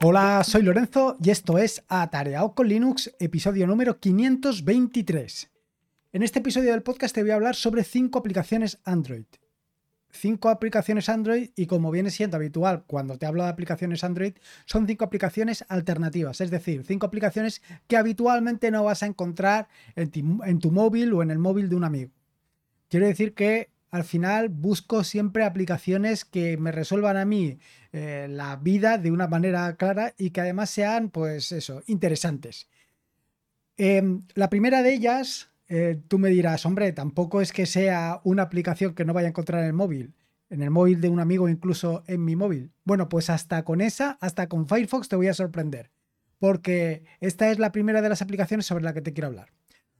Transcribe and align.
Hola, 0.00 0.44
soy 0.44 0.62
Lorenzo 0.62 1.16
y 1.20 1.30
esto 1.30 1.58
es 1.58 1.82
Atareado 1.88 2.54
con 2.54 2.68
Linux, 2.68 3.12
episodio 3.18 3.66
número 3.66 3.98
523. 3.98 5.50
En 6.12 6.22
este 6.22 6.38
episodio 6.38 6.70
del 6.70 6.84
podcast 6.84 7.12
te 7.12 7.22
voy 7.22 7.32
a 7.32 7.34
hablar 7.34 7.56
sobre 7.56 7.82
cinco 7.82 8.20
aplicaciones 8.20 8.78
Android. 8.84 9.24
Cinco 10.12 10.50
aplicaciones 10.50 11.08
Android 11.08 11.50
y 11.56 11.66
como 11.66 11.90
viene 11.90 12.12
siendo 12.12 12.36
habitual 12.36 12.84
cuando 12.86 13.18
te 13.18 13.26
hablo 13.26 13.42
de 13.42 13.48
aplicaciones 13.48 14.04
Android, 14.04 14.34
son 14.66 14.86
cinco 14.86 15.04
aplicaciones 15.04 15.64
alternativas, 15.68 16.40
es 16.40 16.52
decir, 16.52 16.84
cinco 16.86 17.06
aplicaciones 17.06 17.60
que 17.88 17.96
habitualmente 17.96 18.70
no 18.70 18.84
vas 18.84 19.02
a 19.02 19.06
encontrar 19.06 19.66
en 19.96 20.60
tu, 20.60 20.70
móvil 20.70 21.12
o 21.12 21.24
en 21.24 21.32
el 21.32 21.38
móvil 21.40 21.68
de 21.68 21.74
un 21.74 21.82
amigo. 21.82 22.12
Quiero 22.88 23.06
decir 23.06 23.34
que 23.34 23.70
al 23.90 24.04
final 24.04 24.48
busco 24.48 25.04
siempre 25.04 25.44
aplicaciones 25.44 26.24
que 26.24 26.56
me 26.56 26.72
resuelvan 26.72 27.16
a 27.16 27.24
mí 27.24 27.58
eh, 27.92 28.26
la 28.28 28.56
vida 28.56 28.98
de 28.98 29.10
una 29.10 29.28
manera 29.28 29.74
clara 29.76 30.14
y 30.18 30.30
que 30.30 30.40
además 30.42 30.70
sean, 30.70 31.10
pues 31.10 31.52
eso, 31.52 31.82
interesantes. 31.86 32.68
Em, 33.76 34.22
la 34.34 34.50
primera 34.50 34.82
de 34.82 34.92
ellas, 34.92 35.50
eh, 35.68 36.00
tú 36.08 36.18
me 36.18 36.30
dirás, 36.30 36.66
hombre, 36.66 36.92
tampoco 36.92 37.40
es 37.40 37.52
que 37.52 37.64
sea 37.64 38.20
una 38.24 38.42
aplicación 38.42 38.94
que 38.94 39.04
no 39.04 39.14
vaya 39.14 39.28
a 39.28 39.30
encontrar 39.30 39.62
en 39.62 39.68
el 39.68 39.72
móvil, 39.72 40.14
en 40.50 40.62
el 40.62 40.70
móvil 40.70 41.00
de 41.00 41.08
un 41.08 41.20
amigo, 41.20 41.48
incluso 41.48 42.02
en 42.06 42.24
mi 42.24 42.36
móvil. 42.36 42.72
Bueno, 42.84 43.08
pues 43.08 43.30
hasta 43.30 43.64
con 43.64 43.80
esa, 43.80 44.18
hasta 44.20 44.48
con 44.48 44.66
Firefox 44.66 45.08
te 45.08 45.16
voy 45.16 45.28
a 45.28 45.34
sorprender, 45.34 45.90
porque 46.38 47.04
esta 47.20 47.50
es 47.50 47.58
la 47.58 47.72
primera 47.72 48.02
de 48.02 48.08
las 48.08 48.22
aplicaciones 48.22 48.66
sobre 48.66 48.84
la 48.84 48.92
que 48.92 49.02
te 49.02 49.12
quiero 49.12 49.28
hablar. 49.28 49.52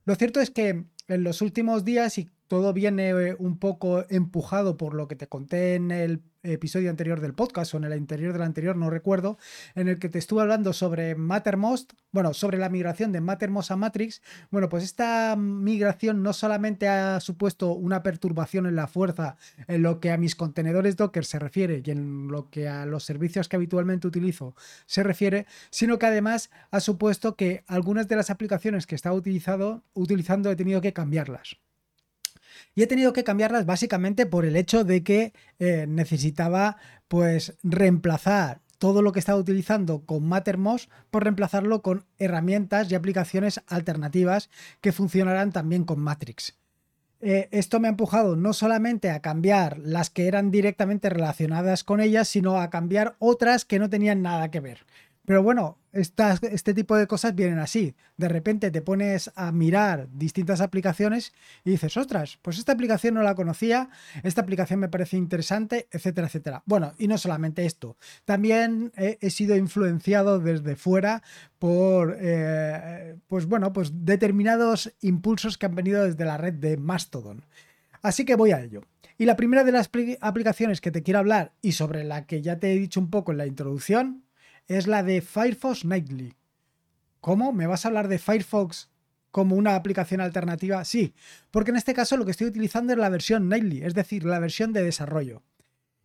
Lo 0.05 0.15
cierto 0.15 0.41
es 0.41 0.51
que 0.51 0.85
en 1.07 1.23
los 1.23 1.41
últimos 1.41 1.85
días, 1.85 2.17
y 2.17 2.29
todo 2.49 2.73
viene 2.73 3.11
eh, 3.11 3.35
un 3.37 3.59
poco 3.59 4.05
empujado 4.09 4.75
por 4.75 4.95
lo 4.95 5.07
que 5.07 5.15
te 5.15 5.27
conté 5.27 5.75
en 5.75 5.91
el 5.91 6.23
episodio 6.41 6.89
anterior 6.89 7.21
del 7.21 7.35
podcast 7.35 7.73
o 7.73 7.77
en 7.77 7.83
el 7.83 7.95
interior 7.95 8.33
del 8.33 8.41
anterior, 8.41 8.75
no 8.75 8.89
recuerdo, 8.89 9.37
en 9.75 9.87
el 9.87 9.99
que 9.99 10.09
te 10.09 10.17
estuve 10.17 10.41
hablando 10.41 10.73
sobre 10.73 11.13
Mattermost, 11.13 11.93
bueno, 12.11 12.33
sobre 12.33 12.57
la 12.57 12.69
migración 12.69 13.11
de 13.11 13.21
Mattermost 13.21 13.69
a 13.69 13.75
Matrix. 13.75 14.23
Bueno, 14.49 14.67
pues 14.67 14.83
esta 14.83 15.35
migración 15.35 16.23
no 16.23 16.33
solamente 16.33 16.87
ha 16.87 17.19
supuesto 17.19 17.73
una 17.73 18.01
perturbación 18.01 18.65
en 18.65 18.75
la 18.75 18.87
fuerza 18.87 19.37
en 19.67 19.83
lo 19.83 19.99
que 19.99 20.11
a 20.11 20.17
mis 20.17 20.35
contenedores 20.35 20.97
Docker 20.97 21.25
se 21.25 21.37
refiere 21.37 21.83
y 21.85 21.91
en 21.91 22.29
lo 22.29 22.49
que 22.49 22.67
a 22.67 22.87
los 22.87 23.03
servicios 23.03 23.47
que 23.47 23.57
habitualmente 23.57 24.07
utilizo 24.07 24.55
se 24.87 25.03
refiere, 25.03 25.45
sino 25.69 25.99
que 25.99 26.07
además 26.07 26.49
ha 26.71 26.79
supuesto 26.79 27.35
que 27.35 27.63
algunas 27.67 28.07
de 28.07 28.15
las 28.15 28.31
aplicaciones 28.31 28.87
que 28.87 28.95
estaba 28.95 29.15
utilizando 29.15 30.51
he 30.51 30.55
tenido 30.55 30.81
que 30.81 30.93
cambiarlas. 30.93 31.59
Y 32.75 32.83
he 32.83 32.87
tenido 32.87 33.13
que 33.13 33.23
cambiarlas 33.23 33.65
básicamente 33.65 34.25
por 34.25 34.45
el 34.45 34.55
hecho 34.55 34.83
de 34.83 35.03
que 35.03 35.33
eh, 35.59 35.85
necesitaba 35.87 36.77
pues 37.07 37.55
reemplazar 37.63 38.61
todo 38.79 39.01
lo 39.01 39.11
que 39.11 39.19
estaba 39.19 39.37
utilizando 39.37 40.05
con 40.05 40.27
Mattermost 40.27 40.89
por 41.11 41.23
reemplazarlo 41.23 41.81
con 41.81 42.05
herramientas 42.17 42.91
y 42.91 42.95
aplicaciones 42.95 43.61
alternativas 43.67 44.49
que 44.81 44.91
funcionarán 44.91 45.51
también 45.51 45.83
con 45.83 45.99
Matrix. 45.99 46.55
Eh, 47.21 47.49
esto 47.51 47.81
me 47.81 47.89
ha 47.89 47.91
empujado 47.91 48.37
no 48.37 48.53
solamente 48.53 49.09
a 49.09 49.21
cambiar 49.21 49.77
las 49.79 50.09
que 50.09 50.27
eran 50.27 50.51
directamente 50.51 51.09
relacionadas 51.09 51.83
con 51.83 51.99
ellas, 51.99 52.29
sino 52.29 52.57
a 52.57 52.69
cambiar 52.69 53.15
otras 53.19 53.65
que 53.65 53.77
no 53.77 53.89
tenían 53.89 54.21
nada 54.21 54.49
que 54.49 54.61
ver. 54.61 54.85
Pero 55.29 55.43
bueno, 55.43 55.77
este 55.91 56.73
tipo 56.73 56.97
de 56.97 57.05
cosas 57.05 57.35
vienen 57.35 57.59
así. 57.59 57.93
De 58.17 58.27
repente 58.27 58.71
te 58.71 58.81
pones 58.81 59.29
a 59.35 59.51
mirar 59.51 60.09
distintas 60.11 60.59
aplicaciones 60.59 61.33
y 61.63 61.69
dices, 61.69 61.97
ostras, 61.97 62.39
pues 62.41 62.57
esta 62.57 62.71
aplicación 62.71 63.13
no 63.13 63.21
la 63.21 63.35
conocía, 63.35 63.91
esta 64.23 64.41
aplicación 64.41 64.79
me 64.79 64.89
parece 64.89 65.17
interesante, 65.17 65.87
etcétera, 65.91 66.25
etcétera. 66.25 66.63
Bueno, 66.65 66.93
y 66.97 67.07
no 67.07 67.19
solamente 67.19 67.67
esto, 67.67 67.95
también 68.25 68.91
he, 68.95 69.29
sido 69.29 69.55
influenciado 69.55 70.39
desde 70.39 70.75
fuera 70.75 71.21
por, 71.59 72.17
eh, 72.19 73.15
pues 73.27 73.45
bueno, 73.45 73.71
pues 73.71 74.03
determinados 74.03 74.91
impulsos 75.01 75.59
que 75.59 75.67
han 75.67 75.75
venido 75.75 76.05
desde 76.05 76.25
la 76.25 76.37
red 76.37 76.55
de 76.55 76.77
Mastodon. 76.77 77.45
Así 78.01 78.25
que 78.25 78.33
voy 78.33 78.49
a 78.49 78.61
ello. 78.61 78.81
Y 79.19 79.25
la 79.25 79.35
primera 79.35 79.63
de 79.63 79.73
las 79.73 79.91
aplicaciones 80.21 80.81
que 80.81 80.89
te 80.89 81.03
quiero 81.03 81.19
hablar 81.19 81.51
y 81.61 81.73
sobre 81.73 82.03
la 82.03 82.25
que 82.25 82.41
ya 82.41 82.57
te 82.57 82.73
he 82.73 82.79
dicho 82.79 82.99
un 82.99 83.11
poco 83.11 83.31
en 83.31 83.37
la 83.37 83.45
introducción 83.45 84.23
es 84.69 84.87
la 84.87 85.03
de 85.03 85.21
Firefox 85.21 85.83
Nightly. 85.83 86.35
¿Cómo? 87.19 87.51
¿Me 87.51 87.67
vas 87.67 87.83
a 87.83 87.89
hablar 87.89 88.07
de 88.07 88.19
Firefox 88.19 88.89
como 89.31 89.55
una 89.55 89.75
aplicación 89.75 90.21
alternativa? 90.21 90.85
Sí, 90.85 91.13
porque 91.51 91.71
en 91.71 91.77
este 91.77 91.93
caso 91.93 92.15
lo 92.15 92.23
que 92.23 92.31
estoy 92.31 92.47
utilizando 92.47 92.93
es 92.93 92.99
la 92.99 93.09
versión 93.09 93.49
Nightly, 93.49 93.81
es 93.83 93.95
decir, 93.95 94.23
la 94.23 94.39
versión 94.39 94.71
de 94.71 94.83
desarrollo. 94.83 95.43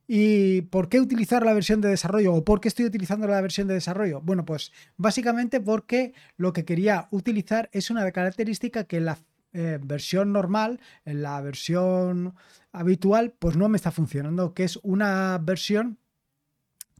¿Y 0.06 0.62
por 0.62 0.88
qué 0.88 1.00
utilizar 1.00 1.44
la 1.44 1.54
versión 1.54 1.80
de 1.80 1.88
desarrollo 1.88 2.34
o 2.34 2.44
por 2.44 2.60
qué 2.60 2.68
estoy 2.68 2.86
utilizando 2.86 3.26
la 3.26 3.40
versión 3.40 3.68
de 3.68 3.74
desarrollo? 3.74 4.20
Bueno, 4.22 4.44
pues 4.44 4.72
básicamente 4.96 5.60
porque 5.60 6.14
lo 6.36 6.52
que 6.52 6.64
quería 6.64 7.08
utilizar 7.10 7.70
es 7.72 7.90
una 7.90 8.10
característica 8.12 8.84
que 8.84 8.96
en 8.96 9.04
la 9.06 9.18
eh, 9.52 9.78
versión 9.80 10.32
normal, 10.32 10.80
en 11.04 11.22
la 11.22 11.40
versión 11.40 12.34
habitual, 12.72 13.34
pues 13.38 13.56
no 13.56 13.68
me 13.68 13.76
está 13.76 13.92
funcionando, 13.92 14.52
que 14.52 14.64
es 14.64 14.78
una 14.82 15.38
versión 15.40 15.98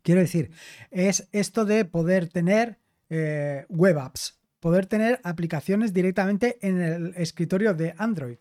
Quiero 0.04 0.20
decir, 0.20 0.50
es 0.90 1.28
esto 1.32 1.64
de 1.64 1.86
poder 1.86 2.28
tener 2.28 2.78
eh, 3.08 3.64
web 3.70 3.98
apps, 3.98 4.38
poder 4.60 4.84
tener 4.84 5.18
aplicaciones 5.24 5.94
directamente 5.94 6.58
en 6.60 6.82
el 6.82 7.14
escritorio 7.16 7.72
de 7.72 7.94
Android. 7.96 8.36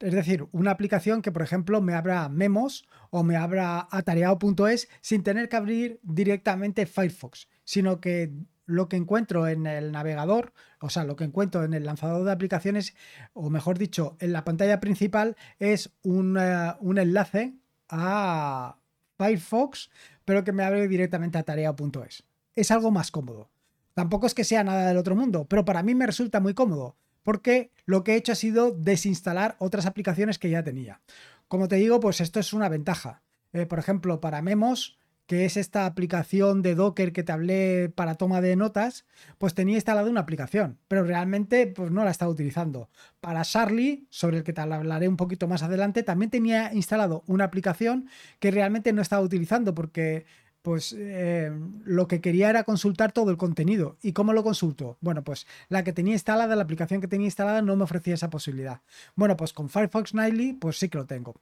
Es 0.00 0.12
decir, 0.12 0.48
una 0.50 0.72
aplicación 0.72 1.22
que, 1.22 1.30
por 1.30 1.42
ejemplo, 1.42 1.80
me 1.80 1.94
abra 1.94 2.28
memos 2.28 2.88
o 3.10 3.22
me 3.22 3.36
abra 3.36 3.86
atareado.es 3.92 4.88
sin 5.00 5.22
tener 5.22 5.48
que 5.48 5.56
abrir 5.56 6.00
directamente 6.02 6.84
Firefox, 6.84 7.48
sino 7.62 8.00
que 8.00 8.32
lo 8.66 8.88
que 8.88 8.96
encuentro 8.96 9.46
en 9.46 9.68
el 9.68 9.92
navegador, 9.92 10.52
o 10.80 10.90
sea, 10.90 11.04
lo 11.04 11.14
que 11.14 11.24
encuentro 11.24 11.62
en 11.62 11.74
el 11.74 11.84
lanzador 11.84 12.24
de 12.24 12.32
aplicaciones, 12.32 12.96
o 13.34 13.50
mejor 13.50 13.78
dicho, 13.78 14.16
en 14.18 14.32
la 14.32 14.44
pantalla 14.44 14.80
principal, 14.80 15.36
es 15.60 15.92
un, 16.02 16.36
un 16.80 16.98
enlace 16.98 17.54
a 17.88 18.78
Firefox 19.18 19.90
pero 20.28 20.44
que 20.44 20.52
me 20.52 20.62
abre 20.62 20.88
directamente 20.88 21.38
a 21.38 21.42
tarea.es. 21.42 22.22
Es 22.54 22.70
algo 22.70 22.90
más 22.90 23.10
cómodo. 23.10 23.50
Tampoco 23.94 24.26
es 24.26 24.34
que 24.34 24.44
sea 24.44 24.62
nada 24.62 24.86
del 24.86 24.98
otro 24.98 25.16
mundo, 25.16 25.46
pero 25.48 25.64
para 25.64 25.82
mí 25.82 25.94
me 25.94 26.06
resulta 26.06 26.38
muy 26.38 26.52
cómodo, 26.52 26.96
porque 27.22 27.72
lo 27.86 28.04
que 28.04 28.12
he 28.12 28.16
hecho 28.16 28.32
ha 28.32 28.34
sido 28.34 28.72
desinstalar 28.72 29.56
otras 29.58 29.86
aplicaciones 29.86 30.38
que 30.38 30.50
ya 30.50 30.62
tenía. 30.62 31.00
Como 31.48 31.66
te 31.66 31.76
digo, 31.76 31.98
pues 31.98 32.20
esto 32.20 32.40
es 32.40 32.52
una 32.52 32.68
ventaja. 32.68 33.22
Eh, 33.54 33.64
por 33.64 33.78
ejemplo, 33.78 34.20
para 34.20 34.42
Memos, 34.42 34.97
que 35.28 35.44
es 35.44 35.58
esta 35.58 35.84
aplicación 35.84 36.62
de 36.62 36.74
Docker 36.74 37.12
que 37.12 37.22
te 37.22 37.32
hablé 37.32 37.92
para 37.94 38.14
toma 38.14 38.40
de 38.40 38.56
notas, 38.56 39.04
pues 39.36 39.52
tenía 39.52 39.74
instalada 39.74 40.08
una 40.08 40.22
aplicación, 40.22 40.78
pero 40.88 41.04
realmente 41.04 41.66
pues 41.66 41.90
no 41.90 42.02
la 42.02 42.10
estaba 42.10 42.30
utilizando. 42.30 42.88
Para 43.20 43.42
Charlie, 43.42 44.06
sobre 44.08 44.38
el 44.38 44.42
que 44.42 44.54
te 44.54 44.62
hablaré 44.62 45.06
un 45.06 45.18
poquito 45.18 45.46
más 45.46 45.62
adelante, 45.62 46.02
también 46.02 46.30
tenía 46.30 46.72
instalado 46.72 47.24
una 47.26 47.44
aplicación 47.44 48.08
que 48.38 48.50
realmente 48.50 48.94
no 48.94 49.02
estaba 49.02 49.20
utilizando 49.20 49.74
porque 49.74 50.24
pues 50.62 50.96
eh, 50.96 51.52
lo 51.84 52.08
que 52.08 52.22
quería 52.22 52.48
era 52.48 52.64
consultar 52.64 53.12
todo 53.12 53.30
el 53.30 53.36
contenido. 53.36 53.98
¿Y 54.00 54.14
cómo 54.14 54.32
lo 54.32 54.42
consulto? 54.42 54.96
Bueno, 55.02 55.24
pues 55.24 55.46
la 55.68 55.84
que 55.84 55.92
tenía 55.92 56.14
instalada, 56.14 56.56
la 56.56 56.62
aplicación 56.62 57.02
que 57.02 57.06
tenía 57.06 57.26
instalada 57.26 57.60
no 57.60 57.76
me 57.76 57.84
ofrecía 57.84 58.14
esa 58.14 58.30
posibilidad. 58.30 58.80
Bueno, 59.14 59.36
pues 59.36 59.52
con 59.52 59.68
Firefox 59.68 60.14
Nightly, 60.14 60.54
pues 60.54 60.78
sí 60.78 60.88
que 60.88 60.96
lo 60.96 61.04
tengo. 61.04 61.34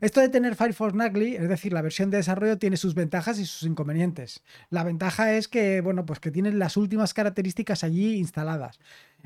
Esto 0.00 0.20
de 0.20 0.28
tener 0.28 0.54
Firefox 0.54 0.94
Nightly, 0.94 1.36
es 1.36 1.48
decir, 1.48 1.72
la 1.72 1.82
versión 1.82 2.10
de 2.10 2.18
desarrollo 2.18 2.58
tiene 2.58 2.76
sus 2.76 2.94
ventajas 2.94 3.38
y 3.38 3.46
sus 3.46 3.68
inconvenientes. 3.68 4.42
La 4.70 4.84
ventaja 4.84 5.32
es 5.34 5.48
que, 5.48 5.80
bueno, 5.80 6.06
pues 6.06 6.20
que 6.20 6.30
tiene 6.30 6.52
las 6.52 6.76
últimas 6.76 7.14
características 7.14 7.84
allí 7.84 8.16
instaladas. 8.16 8.78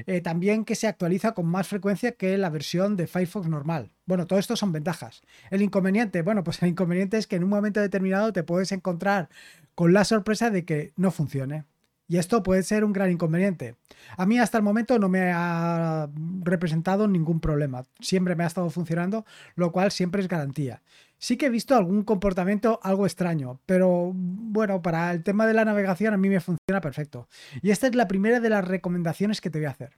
Eh, 0.06 0.20
también 0.20 0.64
que 0.64 0.74
se 0.74 0.88
actualiza 0.88 1.32
con 1.32 1.46
más 1.46 1.68
frecuencia 1.68 2.12
que 2.12 2.38
la 2.38 2.50
versión 2.50 2.96
de 2.96 3.06
Firefox 3.06 3.48
normal. 3.48 3.92
Bueno, 4.06 4.26
todo 4.26 4.38
esto 4.38 4.56
son 4.56 4.72
ventajas. 4.72 5.22
El 5.50 5.62
inconveniente, 5.62 6.22
bueno, 6.22 6.42
pues 6.42 6.62
el 6.62 6.70
inconveniente 6.70 7.18
es 7.18 7.26
que 7.26 7.36
en 7.36 7.44
un 7.44 7.50
momento 7.50 7.80
determinado 7.80 8.32
te 8.32 8.42
puedes 8.42 8.72
encontrar 8.72 9.28
con 9.74 9.92
la 9.92 10.04
sorpresa 10.04 10.50
de 10.50 10.64
que 10.64 10.92
no 10.96 11.10
funcione. 11.10 11.64
Y 12.12 12.18
esto 12.18 12.42
puede 12.42 12.62
ser 12.62 12.84
un 12.84 12.92
gran 12.92 13.10
inconveniente. 13.10 13.76
A 14.18 14.26
mí 14.26 14.38
hasta 14.38 14.58
el 14.58 14.62
momento 14.62 14.98
no 14.98 15.08
me 15.08 15.32
ha 15.32 16.10
representado 16.42 17.08
ningún 17.08 17.40
problema. 17.40 17.84
Siempre 18.00 18.36
me 18.36 18.44
ha 18.44 18.48
estado 18.48 18.68
funcionando, 18.68 19.24
lo 19.54 19.72
cual 19.72 19.90
siempre 19.90 20.20
es 20.20 20.28
garantía. 20.28 20.82
Sí 21.16 21.38
que 21.38 21.46
he 21.46 21.48
visto 21.48 21.74
algún 21.74 22.02
comportamiento 22.02 22.80
algo 22.82 23.06
extraño, 23.06 23.60
pero 23.64 24.12
bueno, 24.14 24.82
para 24.82 25.10
el 25.10 25.22
tema 25.22 25.46
de 25.46 25.54
la 25.54 25.64
navegación 25.64 26.12
a 26.12 26.18
mí 26.18 26.28
me 26.28 26.40
funciona 26.40 26.82
perfecto. 26.82 27.28
Y 27.62 27.70
esta 27.70 27.86
es 27.86 27.94
la 27.94 28.08
primera 28.08 28.40
de 28.40 28.50
las 28.50 28.68
recomendaciones 28.68 29.40
que 29.40 29.48
te 29.48 29.60
voy 29.60 29.66
a 29.66 29.70
hacer. 29.70 29.96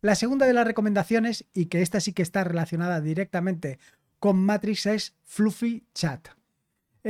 La 0.00 0.14
segunda 0.14 0.46
de 0.46 0.52
las 0.52 0.64
recomendaciones, 0.64 1.44
y 1.54 1.66
que 1.66 1.82
esta 1.82 1.98
sí 1.98 2.12
que 2.12 2.22
está 2.22 2.44
relacionada 2.44 3.00
directamente 3.00 3.80
con 4.20 4.36
Matrix, 4.36 4.86
es 4.86 5.16
Fluffy 5.24 5.88
Chat. 5.92 6.37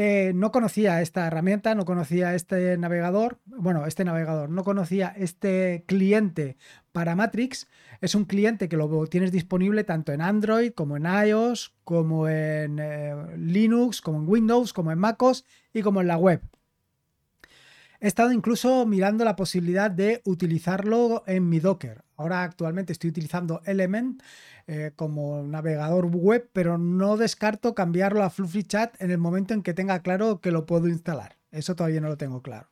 Eh, 0.00 0.30
no 0.32 0.52
conocía 0.52 1.02
esta 1.02 1.26
herramienta, 1.26 1.74
no 1.74 1.84
conocía 1.84 2.36
este 2.36 2.78
navegador, 2.78 3.40
bueno, 3.46 3.84
este 3.84 4.04
navegador, 4.04 4.48
no 4.48 4.62
conocía 4.62 5.08
este 5.08 5.82
cliente 5.88 6.56
para 6.92 7.16
Matrix. 7.16 7.66
Es 8.00 8.14
un 8.14 8.24
cliente 8.24 8.68
que 8.68 8.76
lo 8.76 9.08
tienes 9.08 9.32
disponible 9.32 9.82
tanto 9.82 10.12
en 10.12 10.20
Android 10.20 10.70
como 10.70 10.96
en 10.96 11.06
iOS, 11.26 11.74
como 11.82 12.28
en 12.28 12.78
eh, 12.78 13.12
Linux, 13.38 14.00
como 14.00 14.20
en 14.20 14.28
Windows, 14.28 14.72
como 14.72 14.92
en 14.92 15.00
MacOS 15.00 15.44
y 15.72 15.82
como 15.82 16.00
en 16.00 16.06
la 16.06 16.16
web. 16.16 16.42
He 17.98 18.06
estado 18.06 18.30
incluso 18.30 18.86
mirando 18.86 19.24
la 19.24 19.34
posibilidad 19.34 19.90
de 19.90 20.22
utilizarlo 20.24 21.24
en 21.26 21.48
mi 21.48 21.58
Docker. 21.58 22.04
Ahora 22.19 22.43
actualmente 22.43 22.93
estoy 22.93 23.11
utilizando 23.11 23.62
Element 23.65 24.23
eh, 24.67 24.91
como 24.97 25.44
navegador 25.44 26.06
web, 26.06 26.50
pero 26.53 26.76
no 26.76 27.17
descarto 27.17 27.76
cambiarlo 27.76 28.25
a 28.25 28.31
Fluffy 28.31 28.65
Chat 28.65 29.00
en 29.00 29.12
el 29.12 29.19
momento 29.19 29.55
en 29.55 29.62
que 29.62 29.73
tenga 29.73 30.03
claro 30.03 30.41
que 30.41 30.50
lo 30.50 30.67
puedo 30.67 30.88
instalar. 30.88 31.38
Eso 31.53 31.76
todavía 31.76 32.00
no 32.00 32.09
lo 32.09 32.17
tengo 32.17 32.43
claro. 32.43 32.70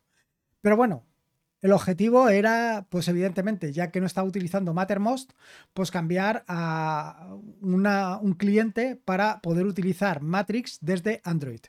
Pero 0.63 0.77
bueno, 0.77 1.05
el 1.63 1.73
objetivo 1.73 2.29
era, 2.29 2.87
pues 2.91 3.07
evidentemente, 3.07 3.73
ya 3.73 3.93
que 3.93 4.01
no 4.01 4.07
estaba 4.07 4.27
utilizando 4.27 4.75
Mattermost, 4.75 5.33
pues 5.73 5.93
cambiar 5.93 6.45
a 6.49 7.37
un 7.61 8.35
cliente 8.37 8.97
para 8.97 9.41
poder 9.43 9.65
utilizar 9.67 10.23
Matrix 10.23 10.79
desde 10.81 11.21
Android. 11.23 11.61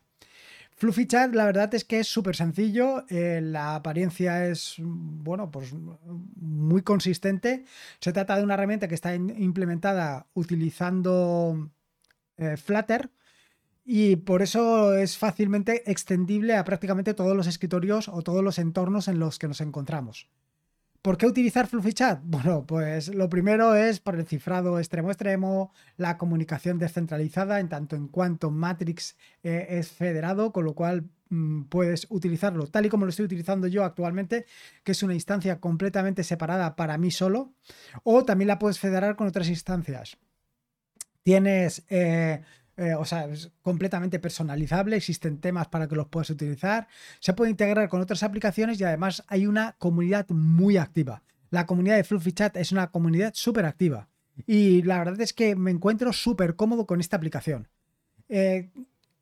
Fluffy 0.78 1.08
Chat, 1.08 1.34
la 1.34 1.46
verdad 1.46 1.74
es 1.74 1.84
que 1.84 2.00
es 2.02 2.08
súper 2.08 2.36
sencillo, 2.36 3.04
eh, 3.10 3.42
la 3.42 3.74
apariencia 3.74 4.46
es, 4.46 4.76
bueno, 4.78 5.50
pues 5.50 5.74
muy 5.74 6.84
consistente. 6.84 7.66
Se 8.00 8.14
trata 8.14 8.38
de 8.38 8.44
una 8.44 8.54
herramienta 8.54 8.88
que 8.88 8.94
está 8.94 9.16
implementada 9.16 10.28
utilizando 10.36 11.72
eh, 12.38 12.58
Flutter 12.58 13.10
y 13.86 14.18
por 14.18 14.44
eso 14.44 14.94
es 14.94 15.18
fácilmente 15.18 15.90
extendible 15.90 16.56
a 16.56 16.64
prácticamente 16.64 17.16
todos 17.16 17.36
los 17.36 17.48
escritorios 17.48 18.08
o 18.08 18.22
todos 18.22 18.44
los 18.44 18.60
entornos 18.60 19.08
en 19.08 19.18
los 19.18 19.40
que 19.40 19.48
nos 19.48 19.62
encontramos. 19.62 20.30
¿Por 21.07 21.18
qué 21.18 21.25
utilizar 21.25 21.68
Fluffy 21.68 21.94
Chat? 21.94 22.19
Bueno, 22.25 22.65
pues 22.68 23.15
lo 23.15 23.30
primero 23.30 23.75
es 23.75 24.01
por 24.01 24.15
el 24.15 24.27
cifrado 24.27 24.77
extremo 24.77 25.09
extremo, 25.09 25.71
la 25.95 26.18
comunicación 26.18 26.80
descentralizada 26.80 27.62
en 27.62 27.69
tanto 27.69 27.95
en 27.95 28.09
cuanto 28.09 28.51
Matrix 28.51 29.15
eh, 29.42 29.68
es 29.69 29.89
federado, 29.89 30.51
con 30.51 30.65
lo 30.65 30.74
cual 30.74 31.09
mm, 31.30 31.62
puedes 31.69 32.07
utilizarlo 32.09 32.68
tal 32.68 32.88
y 32.88 32.89
como 32.89 33.06
lo 33.06 33.12
estoy 33.12 33.24
utilizando 33.24 33.68
yo 33.68 33.86
actualmente, 33.86 34.48
que 34.83 34.92
es 34.92 35.01
una 35.01 35.13
instancia 35.13 35.62
completamente 35.62 36.25
separada 36.25 36.75
para 36.75 36.98
mí 36.98 37.09
solo, 37.09 37.54
o 38.04 38.25
también 38.25 38.50
la 38.50 38.59
puedes 38.59 38.77
federar 38.77 39.15
con 39.15 39.27
otras 39.27 39.48
instancias. 39.48 40.18
Tienes 41.24 41.86
eh, 41.89 42.42
eh, 42.78 42.94
o 42.94 43.06
sea, 43.06 43.26
es 43.26 43.52
completamente 43.64 44.20
personalizable, 44.20 44.96
existen 44.96 45.40
temas 45.40 45.68
para 45.68 45.88
que 45.88 45.96
los 45.96 46.08
puedas 46.08 46.30
utilizar, 46.30 46.88
se 47.20 47.34
puede 47.34 47.50
integrar 47.50 47.90
con 47.90 48.02
otras 48.02 48.22
aplicaciones 48.22 48.80
y 48.80 48.84
además 48.84 49.24
hay 49.28 49.48
una 49.48 49.76
comunidad 49.80 50.30
muy 50.30 50.78
activa. 50.78 51.24
La 51.50 51.66
comunidad 51.66 51.96
de 51.96 52.04
Fluffy 52.04 52.34
Chat 52.34 52.56
es 52.56 52.72
una 52.72 52.92
comunidad 52.92 53.34
súper 53.34 53.66
activa 53.66 54.10
y 54.46 54.84
la 54.84 55.00
verdad 55.00 55.20
es 55.22 55.34
que 55.34 55.56
me 55.56 55.72
encuentro 55.72 56.14
súper 56.14 56.56
cómodo 56.56 56.86
con 56.86 57.00
esta 57.00 57.18
aplicación. 57.18 57.68
Eh, 58.30 58.70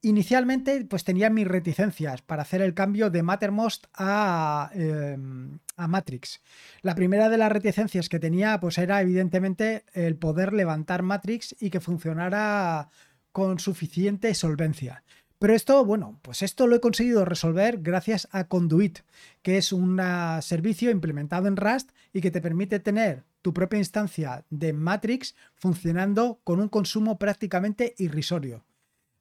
inicialmente 0.01 0.83
pues 0.85 1.05
tenía 1.05 1.29
mis 1.29 1.47
reticencias 1.47 2.21
para 2.21 2.41
hacer 2.41 2.61
el 2.61 2.73
cambio 2.73 3.09
de 3.09 3.23
Mattermost 3.23 3.85
a, 3.93 4.69
em, 4.73 5.59
a, 5.77 5.87
Matrix. 5.87 6.41
La 6.81 6.93
primera 6.93 7.29
de 7.29 7.37
las 7.37 7.51
reticencias 7.51 8.09
que 8.09 8.19
tenía 8.19 8.59
pues 8.59 8.77
era 8.77 9.01
evidentemente 9.01 9.85
el 9.93 10.17
poder 10.17 10.51
levantar 10.51 11.03
Matrix 11.03 11.55
y 11.59 11.69
que 11.69 11.79
funcionara 11.79 12.89
con 13.35 13.59
suficiente 13.59 14.33
solvencia. 14.33 15.03
Pero 15.39 15.53
esto, 15.53 15.83
bueno, 15.83 16.17
pues 16.21 16.41
esto 16.41 16.67
lo 16.67 16.77
he 16.77 16.79
conseguido 16.79 17.25
resolver 17.25 17.79
gracias 17.81 18.29
a 18.31 18.45
Conduit, 18.45 18.99
que 19.41 19.57
es 19.57 19.73
un 19.73 19.99
servicio 20.39 20.89
implementado 20.89 21.49
en 21.49 21.57
Rust 21.57 21.91
y 22.13 22.21
que 22.21 22.31
te 22.31 22.39
permite 22.39 22.79
tener 22.79 23.25
tu 23.41 23.53
propia 23.53 23.79
instancia 23.79 24.45
de 24.49 24.71
Matrix 24.71 25.35
funcionando 25.53 26.39
con 26.45 26.61
un 26.61 26.69
consumo 26.69 27.19
prácticamente 27.19 27.93
irrisorio. 27.97 28.63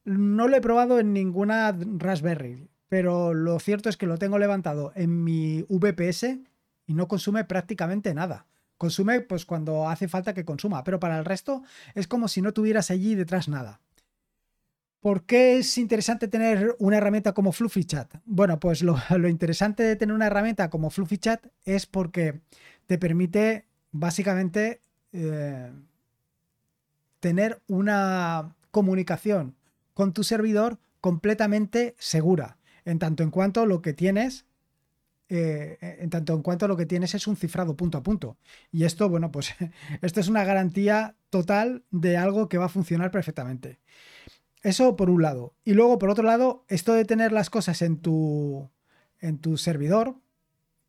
No 0.05 0.47
lo 0.47 0.57
he 0.59 0.61
probado 0.61 1.01
en 1.01 1.13
ninguna 1.13 1.77
Raspberry, 1.77 2.69
pero 2.89 3.35
lo 3.35 3.59
cierto 3.59 3.89
es 3.89 3.97
que 3.97 4.07
lo 4.07 4.17
tengo 4.17 4.39
levantado 4.39 4.93
en 4.95 5.25
mi 5.25 5.67
VPS 5.69 6.39
y 6.87 6.95
no 6.95 7.09
consume 7.09 7.43
prácticamente 7.43 8.15
nada. 8.15 8.47
Consume 8.79 9.23
pues 9.23 9.45
cuando 9.45 9.89
hace 9.89 10.07
falta 10.07 10.35
que 10.35 10.45
consuma, 10.45 10.85
pero 10.85 11.01
para 11.01 11.19
el 11.19 11.25
resto 11.25 11.65
es 11.97 12.07
como 12.07 12.29
si 12.29 12.43
no 12.43 12.53
tuvieras 12.53 12.93
allí 12.93 13.17
detrás 13.17 13.49
nada. 13.49 13.81
¿Por 15.05 15.27
qué 15.27 15.59
es 15.59 15.77
interesante 15.77 16.29
tener 16.29 16.77
una 16.79 16.97
herramienta 16.97 17.35
como 17.35 17.53
Fluffy 17.53 17.85
Chat? 17.85 18.11
Bueno, 18.25 18.59
pues 18.59 18.81
lo, 18.83 18.97
interesante 19.29 19.83
de 19.83 19.97
tener 19.97 20.15
una 20.15 20.29
herramienta 20.29 20.71
como 20.71 20.89
Fluffy 20.89 21.19
Chat 21.19 21.47
es 21.67 21.85
porque 21.85 22.41
te 22.87 22.97
permite 22.97 23.67
básicamente 23.93 24.81
eh, 25.13 25.71
tener 27.21 27.61
una 27.69 28.57
comunicación 28.71 29.57
con 29.93 30.15
tu 30.15 30.25
servidor 30.25 30.79
completamente 31.03 31.95
segura, 31.99 32.57
en 32.87 32.99
tanto 32.99 33.25
en 33.25 33.31
cuanto 33.31 33.67
lo 33.67 33.83
que 33.83 33.93
tienes 33.93 34.47
eh, 35.29 35.77
en 36.01 36.09
tanto 36.09 36.33
en 36.33 36.41
cuanto 36.41 36.67
lo 36.67 36.79
que 36.79 36.87
tienes 36.87 37.15
es 37.15 37.27
un 37.27 37.37
cifrado 37.37 37.77
punto 37.77 37.99
a 37.99 38.03
punto. 38.03 38.39
Y 38.73 38.85
esto, 38.85 39.11
bueno, 39.11 39.31
pues 39.31 39.55
esto 40.01 40.21
es 40.21 40.29
una 40.29 40.45
garantía 40.45 41.15
total 41.29 41.85
de 41.91 42.17
algo 42.17 42.49
que 42.49 42.57
va 42.57 42.67
a 42.67 42.71
funcionar 42.71 43.11
perfectamente. 43.11 43.81
Eso 44.65 44.97
por 44.97 45.11
un 45.11 45.21
lado. 45.23 45.55
Y 45.63 45.75
luego, 45.75 45.99
por 45.99 46.09
otro 46.09 46.25
lado, 46.25 46.65
esto 46.69 46.95
de 46.95 47.05
tener 47.05 47.33
las 47.33 47.51
cosas 47.51 47.83
en 47.83 47.99
tu, 47.99 48.71
en 49.21 49.39
tu 49.39 49.59
servidor, 49.59 50.17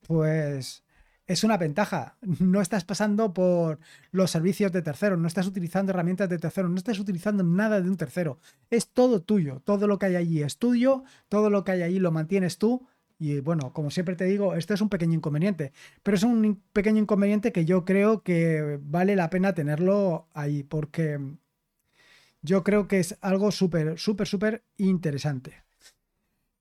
pues 0.07 0.85
es 1.27 1.43
una 1.43 1.57
ventaja. 1.57 2.17
No 2.21 2.61
estás 2.61 2.85
pasando 2.85 3.33
por 3.33 3.79
los 4.11 4.31
servicios 4.31 4.71
de 4.71 4.81
terceros, 4.81 5.19
no 5.19 5.27
estás 5.27 5.45
utilizando 5.45 5.91
herramientas 5.91 6.29
de 6.29 6.39
terceros, 6.39 6.71
no 6.71 6.77
estás 6.77 6.99
utilizando 6.99 7.43
nada 7.43 7.81
de 7.81 7.89
un 7.89 7.97
tercero. 7.97 8.39
Es 8.69 8.87
todo 8.87 9.21
tuyo. 9.21 9.61
Todo 9.65 9.87
lo 9.87 9.99
que 9.99 10.05
hay 10.05 10.15
allí 10.15 10.41
es 10.41 10.57
tuyo, 10.57 11.03
todo 11.27 11.49
lo 11.49 11.65
que 11.65 11.73
hay 11.73 11.81
allí 11.81 11.99
lo 11.99 12.13
mantienes 12.13 12.57
tú. 12.57 12.87
Y 13.19 13.41
bueno, 13.41 13.73
como 13.73 13.91
siempre 13.91 14.15
te 14.15 14.23
digo, 14.23 14.55
esto 14.55 14.73
es 14.73 14.79
un 14.79 14.89
pequeño 14.89 15.15
inconveniente, 15.15 15.73
pero 16.01 16.15
es 16.15 16.23
un 16.23 16.61
pequeño 16.71 17.01
inconveniente 17.01 17.51
que 17.51 17.65
yo 17.65 17.83
creo 17.83 18.23
que 18.23 18.79
vale 18.83 19.17
la 19.17 19.29
pena 19.29 19.53
tenerlo 19.53 20.27
ahí, 20.33 20.63
porque 20.63 21.19
yo 22.45 22.63
creo 22.63 22.87
que 22.87 22.99
es 22.99 23.17
algo 23.21 23.51
súper, 23.51 23.97
súper, 23.97 24.27
súper 24.27 24.63
interesante. 24.77 25.63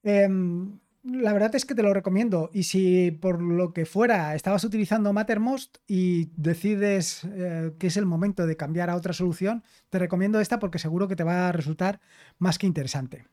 Em, 0.02 0.78
la 1.04 1.32
verdad 1.32 1.54
es 1.54 1.64
que 1.66 1.74
te 1.74 1.82
lo 1.82 1.92
recomiendo. 1.92 2.50
Y 2.52 2.64
si 2.64 3.10
por 3.10 3.42
lo 3.42 3.72
que 3.72 3.84
fuera 3.86 4.34
estabas 4.34 4.64
utilizando 4.64 5.12
Mattermost 5.12 5.78
y 5.86 6.30
decides 6.36 7.24
eh, 7.24 7.72
que 7.78 7.88
es 7.88 7.96
el 7.96 8.06
momento 8.06 8.46
de 8.46 8.56
cambiar 8.56 8.90
a 8.90 8.96
otra 8.96 9.12
solución, 9.12 9.62
te 9.90 9.98
recomiendo 9.98 10.40
esta 10.40 10.58
porque 10.58 10.78
seguro 10.78 11.06
que 11.06 11.16
te 11.16 11.24
va 11.24 11.48
a 11.48 11.52
resultar 11.52 12.00
más 12.38 12.58
que 12.58 12.66
interesante. 12.66 13.26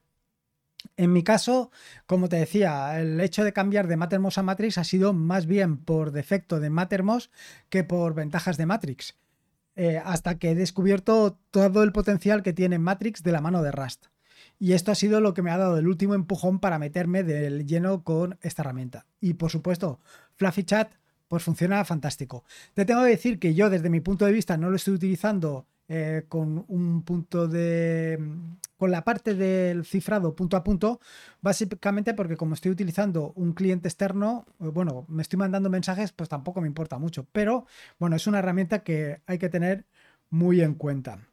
En 0.97 1.13
mi 1.13 1.23
caso, 1.23 1.71
como 2.07 2.27
te 2.27 2.37
decía, 2.37 2.99
el 2.99 3.21
hecho 3.21 3.43
de 3.43 3.53
cambiar 3.53 3.87
de 3.87 3.97
Mattermost 3.97 4.39
a 4.39 4.43
Matrix 4.43 4.77
ha 4.77 4.83
sido 4.83 5.13
más 5.13 5.45
bien 5.45 5.77
por 5.77 6.11
defecto 6.11 6.59
de 6.59 6.69
Mattermost 6.69 7.31
que 7.69 7.83
por 7.83 8.15
ventajas 8.15 8.57
de 8.57 8.65
Matrix. 8.65 9.15
Eh, 9.75 10.01
hasta 10.03 10.37
que 10.37 10.51
he 10.51 10.55
descubierto 10.55 11.39
todo 11.49 11.83
el 11.83 11.91
potencial 11.91 12.43
que 12.43 12.53
tiene 12.53 12.77
Matrix 12.77 13.23
de 13.23 13.31
la 13.31 13.41
mano 13.41 13.63
de 13.63 13.71
Rust. 13.71 14.07
Y 14.59 14.73
esto 14.73 14.91
ha 14.91 14.95
sido 14.95 15.21
lo 15.21 15.33
que 15.33 15.41
me 15.41 15.51
ha 15.51 15.57
dado 15.57 15.77
el 15.77 15.87
último 15.87 16.13
empujón 16.13 16.59
para 16.59 16.77
meterme 16.77 17.23
del 17.23 17.65
lleno 17.65 18.03
con 18.03 18.37
esta 18.41 18.61
herramienta. 18.61 19.05
Y 19.19 19.33
por 19.35 19.49
supuesto, 19.49 19.99
Fluffy 20.35 20.63
Chat, 20.63 20.91
pues 21.27 21.43
funciona 21.43 21.83
fantástico. 21.85 22.43
Te 22.73 22.85
tengo 22.85 23.03
que 23.03 23.09
decir 23.09 23.39
que 23.39 23.53
yo 23.53 23.69
desde 23.69 23.89
mi 23.89 24.01
punto 24.01 24.25
de 24.25 24.33
vista 24.33 24.57
no 24.57 24.69
lo 24.69 24.75
estoy 24.75 24.93
utilizando 24.95 25.65
eh, 25.93 26.23
con 26.29 26.63
un 26.69 27.03
punto 27.03 27.49
de. 27.49 28.17
con 28.77 28.91
la 28.91 29.03
parte 29.03 29.35
del 29.35 29.83
cifrado 29.83 30.33
punto 30.33 30.55
a 30.55 30.63
punto, 30.63 31.01
básicamente 31.41 32.13
porque 32.13 32.37
como 32.37 32.53
estoy 32.53 32.71
utilizando 32.71 33.33
un 33.35 33.51
cliente 33.51 33.89
externo, 33.89 34.45
eh, 34.61 34.67
bueno, 34.67 35.05
me 35.09 35.21
estoy 35.21 35.37
mandando 35.37 35.69
mensajes, 35.69 36.13
pues 36.13 36.29
tampoco 36.29 36.61
me 36.61 36.67
importa 36.67 36.97
mucho. 36.97 37.27
Pero 37.33 37.65
bueno, 37.99 38.15
es 38.15 38.25
una 38.25 38.39
herramienta 38.39 38.83
que 38.83 39.19
hay 39.25 39.37
que 39.37 39.49
tener 39.49 39.83
muy 40.29 40.61
en 40.61 40.75
cuenta. 40.75 41.27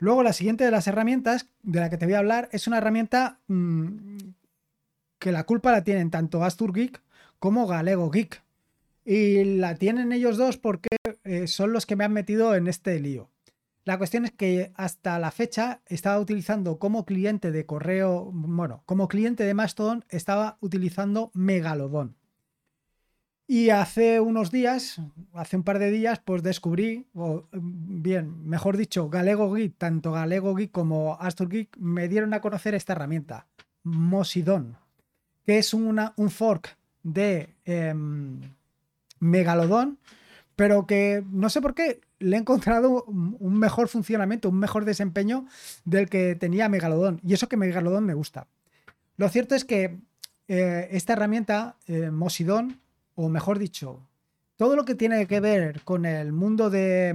Luego, 0.00 0.22
la 0.22 0.34
siguiente 0.34 0.64
de 0.64 0.70
las 0.70 0.86
herramientas 0.86 1.46
de 1.62 1.80
la 1.80 1.88
que 1.88 1.96
te 1.96 2.04
voy 2.04 2.14
a 2.14 2.18
hablar 2.18 2.50
es 2.52 2.66
una 2.66 2.76
herramienta 2.76 3.40
mm, 3.48 4.18
que 5.18 5.32
la 5.32 5.44
culpa 5.44 5.72
la 5.72 5.82
tienen 5.82 6.10
tanto 6.10 6.44
Astur 6.44 6.74
Geek 6.74 7.00
como 7.38 7.66
Galego 7.66 8.10
Geek. 8.10 8.42
Y 9.06 9.44
la 9.44 9.76
tienen 9.76 10.12
ellos 10.12 10.36
dos 10.36 10.58
porque 10.58 10.90
eh, 11.24 11.46
son 11.46 11.72
los 11.72 11.86
que 11.86 11.96
me 11.96 12.04
han 12.04 12.12
metido 12.12 12.54
en 12.54 12.68
este 12.68 13.00
lío. 13.00 13.30
La 13.88 13.96
cuestión 13.96 14.26
es 14.26 14.32
que 14.32 14.70
hasta 14.74 15.18
la 15.18 15.30
fecha 15.30 15.80
estaba 15.86 16.20
utilizando 16.20 16.78
como 16.78 17.06
cliente 17.06 17.50
de 17.50 17.64
correo, 17.64 18.28
bueno, 18.34 18.82
como 18.84 19.08
cliente 19.08 19.44
de 19.44 19.54
Mastodon 19.54 20.04
estaba 20.10 20.58
utilizando 20.60 21.30
Megalodon. 21.32 22.14
Y 23.46 23.70
hace 23.70 24.20
unos 24.20 24.50
días, 24.50 25.00
hace 25.32 25.56
un 25.56 25.62
par 25.62 25.78
de 25.78 25.90
días, 25.90 26.20
pues 26.22 26.42
descubrí, 26.42 27.06
o 27.14 27.44
bien, 27.50 28.46
mejor 28.46 28.76
dicho, 28.76 29.08
Galego 29.08 29.50
Geek, 29.54 29.78
tanto 29.78 30.12
Galego 30.12 30.54
Geek 30.54 30.70
como 30.70 31.16
Astor 31.18 31.48
Geek 31.48 31.74
me 31.78 32.08
dieron 32.08 32.34
a 32.34 32.42
conocer 32.42 32.74
esta 32.74 32.92
herramienta, 32.92 33.46
Mosidon, 33.84 34.76
que 35.46 35.56
es 35.56 35.72
una, 35.72 36.12
un 36.18 36.28
fork 36.28 36.76
de 37.02 37.54
em, 37.64 38.38
Megalodon, 39.18 39.98
pero 40.58 40.88
que 40.88 41.22
no 41.30 41.50
sé 41.50 41.62
por 41.62 41.72
qué 41.72 42.00
le 42.18 42.34
he 42.34 42.40
encontrado 42.40 43.04
un 43.04 43.58
mejor 43.60 43.86
funcionamiento, 43.86 44.48
un 44.48 44.58
mejor 44.58 44.84
desempeño 44.84 45.46
del 45.84 46.08
que 46.08 46.34
tenía 46.34 46.68
Megalodon. 46.68 47.20
Y 47.24 47.32
eso 47.32 47.48
que 47.48 47.56
Megalodon 47.56 48.04
me 48.04 48.14
gusta. 48.14 48.48
Lo 49.16 49.28
cierto 49.28 49.54
es 49.54 49.64
que 49.64 50.00
eh, 50.48 50.88
esta 50.90 51.12
herramienta, 51.12 51.76
eh, 51.86 52.10
Mosidon, 52.10 52.80
o 53.14 53.28
mejor 53.28 53.60
dicho, 53.60 54.00
todo 54.56 54.74
lo 54.74 54.84
que 54.84 54.96
tiene 54.96 55.28
que 55.28 55.38
ver 55.38 55.82
con 55.84 56.04
el 56.04 56.32
mundo 56.32 56.70
de 56.70 57.14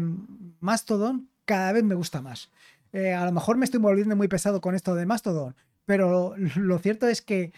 Mastodon, 0.62 1.28
cada 1.44 1.74
vez 1.74 1.84
me 1.84 1.96
gusta 1.96 2.22
más. 2.22 2.50
Eh, 2.94 3.12
a 3.12 3.26
lo 3.26 3.34
mejor 3.34 3.58
me 3.58 3.66
estoy 3.66 3.82
volviendo 3.82 4.16
muy 4.16 4.30
pesado 4.30 4.62
con 4.62 4.74
esto 4.74 4.96
de 4.96 5.06
Mastodon, 5.06 5.54
pero 5.84 6.34
lo 6.38 6.80
cierto 6.80 7.10
es 7.10 7.22
que 7.22 7.52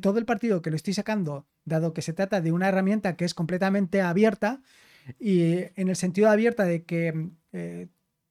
todo 0.00 0.20
el 0.20 0.24
partido 0.24 0.62
que 0.62 0.70
lo 0.70 0.76
estoy 0.76 0.94
sacando, 0.94 1.46
dado 1.64 1.94
que 1.94 2.00
se 2.00 2.12
trata 2.12 2.40
de 2.40 2.52
una 2.52 2.68
herramienta 2.68 3.16
que 3.16 3.24
es 3.24 3.34
completamente 3.34 4.02
abierta, 4.02 4.60
y 5.18 5.64
en 5.76 5.88
el 5.88 5.96
sentido 5.96 6.30
abierta 6.30 6.64
de 6.64 6.84
que 6.84 7.30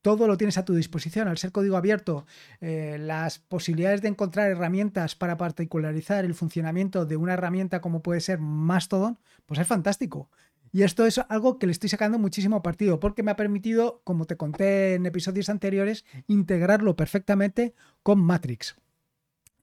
todo 0.01 0.27
lo 0.27 0.37
tienes 0.37 0.57
a 0.57 0.65
tu 0.65 0.73
disposición. 0.73 1.27
Al 1.27 1.37
ser 1.37 1.51
código 1.51 1.77
abierto, 1.77 2.25
eh, 2.61 2.97
las 2.99 3.39
posibilidades 3.39 4.01
de 4.01 4.07
encontrar 4.07 4.49
herramientas 4.49 5.15
para 5.15 5.37
particularizar 5.37 6.25
el 6.25 6.33
funcionamiento 6.33 7.05
de 7.05 7.17
una 7.17 7.33
herramienta 7.33 7.81
como 7.81 8.01
puede 8.01 8.21
ser 8.21 8.39
Mastodon, 8.39 9.19
pues 9.45 9.59
es 9.59 9.67
fantástico. 9.67 10.29
Y 10.71 10.83
esto 10.83 11.05
es 11.05 11.17
algo 11.17 11.57
que 11.57 11.65
le 11.65 11.71
estoy 11.71 11.89
sacando 11.89 12.19
muchísimo 12.19 12.61
partido 12.61 12.99
porque 12.99 13.23
me 13.23 13.31
ha 13.31 13.35
permitido, 13.35 14.01
como 14.03 14.25
te 14.25 14.37
conté 14.37 14.93
en 14.93 15.05
episodios 15.05 15.49
anteriores, 15.49 16.05
integrarlo 16.27 16.95
perfectamente 16.95 17.73
con 18.03 18.19
Matrix. 18.19 18.75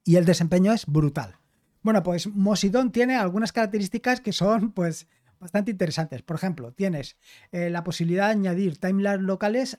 Y 0.05 0.17
el 0.17 0.25
desempeño 0.25 0.73
es 0.73 0.87
brutal. 0.87 1.37
Bueno, 1.83 2.03
pues 2.03 2.27
Mosidon 2.27 2.91
tiene 2.91 3.15
algunas 3.15 3.53
características 3.53 4.21
que 4.21 4.33
son, 4.33 4.73
pues, 4.73 5.07
bastante 5.39 5.71
interesantes. 5.71 6.23
Por 6.23 6.37
ejemplo, 6.37 6.73
tienes 6.73 7.17
eh, 7.53 7.71
la 7.71 7.85
posibilidad 7.85 8.27
de 8.27 8.33
añadir 8.33 8.79
timelines 8.79 9.21
locales 9.21 9.79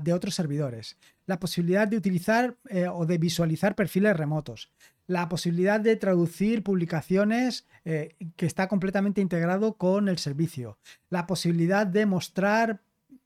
de 0.00 0.12
otros 0.12 0.34
servidores, 0.34 0.98
la 1.26 1.40
posibilidad 1.40 1.88
de 1.88 1.96
utilizar 1.96 2.56
eh, 2.68 2.88
o 2.88 3.06
de 3.06 3.18
visualizar 3.18 3.74
perfiles 3.74 4.16
remotos, 4.16 4.70
la 5.06 5.28
posibilidad 5.28 5.80
de 5.80 5.96
traducir 5.96 6.62
publicaciones 6.62 7.66
eh, 7.84 8.16
que 8.36 8.46
está 8.46 8.68
completamente 8.68 9.20
integrado 9.20 9.74
con 9.74 10.08
el 10.08 10.18
servicio, 10.18 10.78
la 11.10 11.26
posibilidad 11.26 11.86
de 11.86 12.06
mostrar 12.06 12.82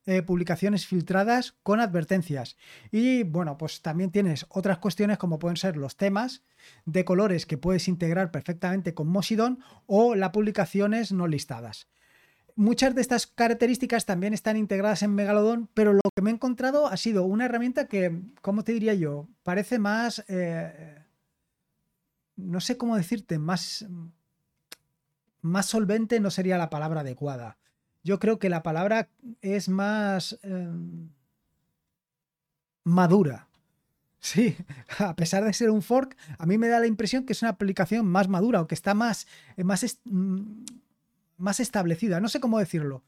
eh, 0.06 0.22
publicaciones 0.22 0.86
filtradas 0.86 1.54
con 1.62 1.78
advertencias. 1.78 2.56
Y 2.90 3.22
bueno, 3.22 3.58
pues 3.58 3.82
también 3.82 4.10
tienes 4.10 4.46
otras 4.48 4.78
cuestiones 4.78 5.18
como 5.18 5.38
pueden 5.38 5.58
ser 5.58 5.76
los 5.76 5.98
temas 5.98 6.42
de 6.86 7.04
colores 7.04 7.44
que 7.44 7.58
puedes 7.58 7.86
integrar 7.86 8.30
perfectamente 8.30 8.94
con 8.94 9.08
Mosidon 9.08 9.58
o 9.86 10.14
las 10.14 10.30
publicaciones 10.30 11.12
no 11.12 11.26
listadas. 11.26 11.86
Muchas 12.56 12.94
de 12.94 13.02
estas 13.02 13.26
características 13.26 14.06
también 14.06 14.32
están 14.32 14.56
integradas 14.56 15.02
en 15.02 15.14
Megalodon, 15.14 15.68
pero 15.74 15.92
lo 15.92 16.00
que 16.14 16.22
me 16.22 16.30
he 16.30 16.34
encontrado 16.34 16.86
ha 16.86 16.96
sido 16.96 17.24
una 17.24 17.44
herramienta 17.44 17.86
que, 17.86 18.22
¿cómo 18.40 18.64
te 18.64 18.72
diría 18.72 18.94
yo? 18.94 19.28
Parece 19.42 19.78
más... 19.78 20.24
Eh, 20.28 21.04
no 22.36 22.60
sé 22.60 22.78
cómo 22.78 22.96
decirte, 22.96 23.38
más... 23.38 23.86
Más 25.42 25.66
solvente 25.66 26.20
no 26.20 26.30
sería 26.30 26.58
la 26.58 26.70
palabra 26.70 27.00
adecuada 27.00 27.58
yo 28.02 28.18
creo 28.18 28.38
que 28.38 28.48
la 28.48 28.62
palabra 28.62 29.08
es 29.40 29.68
más 29.68 30.38
em, 30.42 31.10
madura. 32.84 33.46
Sí, 34.22 34.54
a 34.98 35.16
pesar 35.16 35.44
de 35.44 35.52
ser 35.54 35.70
un 35.70 35.80
fork, 35.80 36.14
a 36.36 36.44
mí 36.44 36.58
me 36.58 36.68
da 36.68 36.78
la 36.78 36.86
impresión 36.86 37.24
que 37.24 37.32
es 37.32 37.40
una 37.40 37.52
aplicación 37.52 38.04
más 38.04 38.28
madura 38.28 38.60
o 38.60 38.66
que 38.66 38.74
está 38.74 38.92
más, 38.92 39.26
más, 39.56 39.98
mm, 40.04 40.64
más 41.38 41.58
establecida. 41.58 42.20
No 42.20 42.28
sé 42.28 42.38
cómo 42.38 42.58
decirlo 42.58 43.02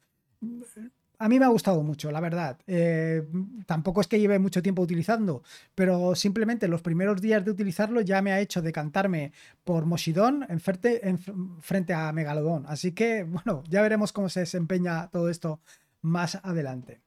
a 1.23 1.29
mí 1.29 1.39
me 1.39 1.45
ha 1.45 1.49
gustado 1.49 1.85
mucho, 1.85 2.11
la 2.11 2.19
verdad. 2.19 2.59
Eh, 2.67 3.23
tampoco 3.65 4.01
es 4.01 4.09
que 4.09 4.19
lleve 4.19 4.41
mucho 4.41 4.61
tiempo 4.61 4.83
utilizando, 4.83 5.45
pero 5.73 6.17
simplemente 6.17 6.67
los 6.67 6.83
primeros 6.83 7.21
días 7.21 7.45
de 7.45 7.53
utilizarlo 7.53 8.01
ya 8.01 8.21
me 8.23 8.33
ha 8.33 8.41
hecho 8.41 8.61
decantarme 8.61 9.33
por 9.63 9.87
Moshidon 9.87 10.45
en 10.49 10.59
frente, 10.59 11.09
en 11.09 11.19
frente 11.61 11.95
a 11.95 12.11
Megalodon. 12.13 12.65
Así 12.67 12.91
que, 12.91 13.23
bueno, 13.23 13.63
ya 13.69 13.83
veremos 13.83 14.13
cómo 14.13 14.29
se 14.29 14.41
desempeña 14.41 15.11
todo 15.11 15.29
esto 15.29 15.61
más 16.01 16.41
adelante. 16.43 17.01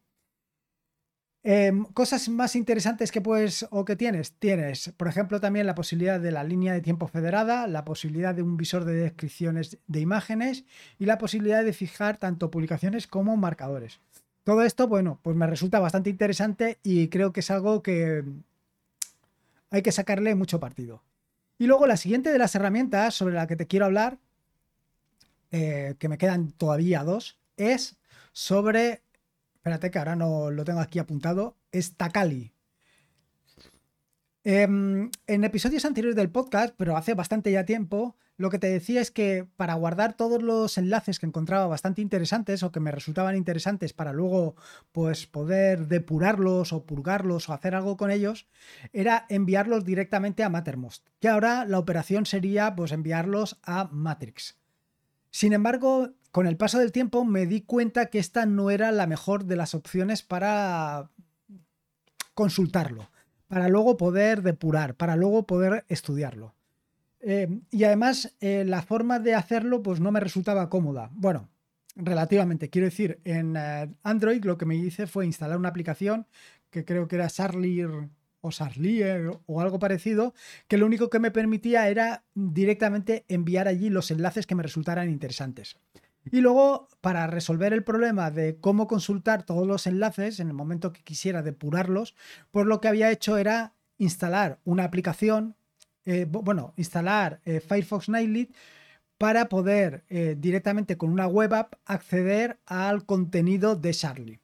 Em, 1.48 1.86
cosas 1.94 2.28
más 2.28 2.56
interesantes 2.56 3.12
que 3.12 3.22
puedes 3.22 3.68
o 3.70 3.86
que 3.86 3.96
tienes. 3.96 4.32
Tienes, 4.32 4.92
por 4.98 5.08
ejemplo, 5.08 5.40
también 5.40 5.68
la 5.68 5.76
posibilidad 5.76 6.20
de 6.20 6.32
la 6.32 6.44
línea 6.44 6.74
de 6.74 6.82
tiempo 6.82 7.08
federada, 7.08 7.68
la 7.68 7.86
posibilidad 7.86 8.34
de 8.34 8.42
un 8.42 8.58
visor 8.58 8.84
de 8.84 8.96
descripciones 8.96 9.78
de 9.86 10.00
imágenes 10.00 10.66
y 10.98 11.06
la 11.06 11.20
posibilidad 11.20 11.64
de 11.64 11.72
fijar 11.72 12.18
tanto 12.18 12.50
publicaciones 12.50 13.06
como 13.06 13.38
marcadores. 13.38 14.00
Todo 14.44 14.64
esto, 14.64 14.88
bueno, 14.88 15.20
pues 15.22 15.38
me 15.38 15.46
resulta 15.46 15.80
bastante 15.80 16.10
interesante 16.10 16.80
y 16.82 17.10
creo 17.10 17.32
que 17.32 17.42
es 17.42 17.52
algo 17.52 17.84
que 17.84 18.24
hay 19.70 19.84
que 19.84 19.92
sacarle 19.92 20.34
mucho 20.34 20.60
partido. 20.60 21.04
Y 21.60 21.68
luego 21.68 21.86
la 21.86 21.98
siguiente 21.98 22.32
de 22.32 22.40
las 22.40 22.56
herramientas 22.56 23.14
sobre 23.14 23.36
la 23.36 23.46
que 23.46 23.56
te 23.56 23.68
quiero 23.68 23.86
hablar, 23.86 24.18
eh, 25.52 25.94
que 26.00 26.10
me 26.10 26.18
quedan 26.18 26.54
todavía 26.54 27.04
dos, 27.04 27.38
es 27.56 27.98
sobre, 28.34 29.04
espérate 29.66 29.90
que 29.90 29.98
ahora 29.98 30.16
no 30.16 30.52
lo 30.52 30.64
tengo 30.64 30.80
aquí 30.80 31.00
apuntado, 31.00 31.58
es 31.72 31.98
Takali. 31.98 32.54
Em, 34.44 35.10
en 35.26 35.44
episodios 35.44 35.86
anteriores 35.86 36.16
del 36.16 36.30
podcast, 36.30 36.76
pero 36.78 36.96
hace 36.96 37.16
bastante 37.16 37.52
ya 37.52 37.66
tiempo, 37.66 38.16
lo 38.38 38.52
que 38.52 38.60
te 38.60 38.68
decía 38.68 39.02
es 39.02 39.10
que 39.10 39.48
para 39.58 39.74
guardar 39.74 40.16
todos 40.16 40.44
los 40.44 40.78
enlaces 40.78 41.18
que 41.18 41.26
encontraba 41.26 41.66
bastante 41.66 42.04
interesantes 42.04 42.62
o 42.62 42.72
que 42.72 42.80
me 42.80 42.92
resultaban 42.92 43.36
interesantes 43.36 43.92
para 43.92 44.14
luego 44.14 44.56
pues 44.92 45.26
poder 45.26 45.88
depurarlos 45.88 46.72
o 46.72 46.86
purgarlos 46.86 47.50
o 47.50 47.54
hacer 47.54 47.74
algo 47.74 47.98
con 47.98 48.12
ellos, 48.12 48.46
era 48.94 49.26
enviarlos 49.30 49.84
directamente 49.84 50.44
a 50.44 50.50
Mattermost, 50.50 51.08
que 51.20 51.28
ahora 51.30 51.66
la 51.66 51.80
operación 51.80 52.28
sería 52.28 52.76
pues 52.76 52.92
enviarlos 52.92 53.58
a 53.64 53.90
Matrix. 53.92 54.60
Sin 55.32 55.52
embargo, 55.52 56.12
con 56.36 56.48
el 56.48 56.58
paso 56.58 56.80
del 56.80 56.92
tiempo 56.92 57.24
me 57.24 57.46
di 57.46 57.62
cuenta 57.62 58.08
que 58.08 58.20
esta 58.20 58.46
no 58.46 58.70
era 58.70 58.92
la 58.92 59.08
mejor 59.08 59.46
de 59.46 59.56
las 59.56 59.74
opciones 59.74 60.22
para 60.22 61.10
consultarlo 62.34 63.10
para 63.48 63.70
luego 63.70 63.96
poder 63.96 64.42
depurar, 64.42 64.96
para 64.96 65.16
luego 65.16 65.48
poder 65.48 65.86
estudiarlo. 65.88 66.54
Eh, 67.22 67.62
y 67.72 67.86
además, 67.86 68.36
eh, 68.42 68.66
la 68.68 68.82
forma 68.82 69.20
de 69.20 69.34
hacerlo 69.34 69.82
pues 69.82 70.02
no 70.02 70.12
me 70.12 70.20
resultaba 70.20 70.70
cómoda. 70.70 71.10
Bueno, 71.14 71.48
relativamente. 71.96 72.70
Quiero 72.70 72.88
decir, 72.88 73.22
en 73.24 73.56
eh, 73.56 73.96
Android 74.04 74.44
lo 74.44 74.58
que 74.58 74.66
me 74.66 74.76
hice 74.76 75.08
fue 75.08 75.26
instalar 75.26 75.58
una 75.58 75.70
aplicación 75.70 76.28
que 76.70 76.84
creo 76.84 77.08
que 77.08 77.16
era 77.16 77.30
Sarlier 77.30 78.10
o 78.42 78.52
Sarlier 78.52 79.40
o 79.46 79.62
algo 79.62 79.80
parecido, 79.80 80.34
que 80.68 80.78
lo 80.78 80.86
único 80.86 81.10
que 81.10 81.20
me 81.20 81.32
permitía 81.32 81.88
era 81.88 82.26
directamente 82.34 83.24
enviar 83.30 83.70
allí 83.70 83.90
los 83.90 84.12
enlaces 84.12 84.46
que 84.46 84.56
me 84.56 84.64
resultaran 84.64 85.10
interesantes. 85.10 85.78
Y 86.32 86.42
luego, 86.42 86.88
para 87.02 87.28
resolver 87.28 87.74
el 87.74 87.84
problema 87.84 88.32
de 88.32 88.58
cómo 88.60 88.88
consultar 88.88 89.44
todos 89.44 89.68
los 89.68 89.86
enlaces 89.86 90.40
en 90.40 90.48
el 90.48 90.54
momento 90.54 90.92
que 90.92 91.04
quisiera 91.04 91.44
depurarlos, 91.44 92.16
pues 92.52 92.66
lo 92.66 92.82
que 92.82 92.88
había 92.88 93.12
hecho 93.12 93.38
era 93.38 93.76
instalar 93.98 94.60
una 94.64 94.84
aplicación, 94.86 95.56
eh, 96.06 96.26
bueno, 96.28 96.74
instalar 96.78 97.42
eh, 97.46 97.60
Firefox 97.60 98.10
Nightly 98.10 98.52
para 99.18 99.48
poder 99.50 100.04
eh, 100.10 100.36
directamente 100.38 100.98
con 100.98 101.10
una 101.10 101.28
web 101.28 101.54
app 101.54 101.76
acceder 101.86 102.60
al 102.66 103.06
contenido 103.06 103.76
de 103.76 103.94
Charlie. 103.94 104.40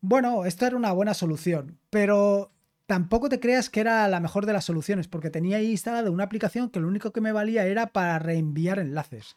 Bueno, 0.00 0.44
esto 0.44 0.66
era 0.66 0.76
una 0.76 0.92
buena 0.92 1.14
solución, 1.14 1.78
pero 1.88 2.52
tampoco 2.86 3.28
te 3.28 3.40
creas 3.40 3.70
que 3.70 3.80
era 3.80 4.06
la 4.08 4.20
mejor 4.20 4.44
de 4.44 4.52
las 4.52 4.66
soluciones, 4.66 5.08
porque 5.08 5.30
tenía 5.30 5.56
ahí 5.58 5.70
instalada 5.70 6.10
una 6.10 6.24
aplicación 6.24 6.68
que 6.68 6.80
lo 6.80 6.88
único 6.88 7.12
que 7.12 7.22
me 7.22 7.32
valía 7.32 7.64
era 7.64 7.86
para 7.86 8.18
reenviar 8.18 8.78
enlaces. 8.78 9.36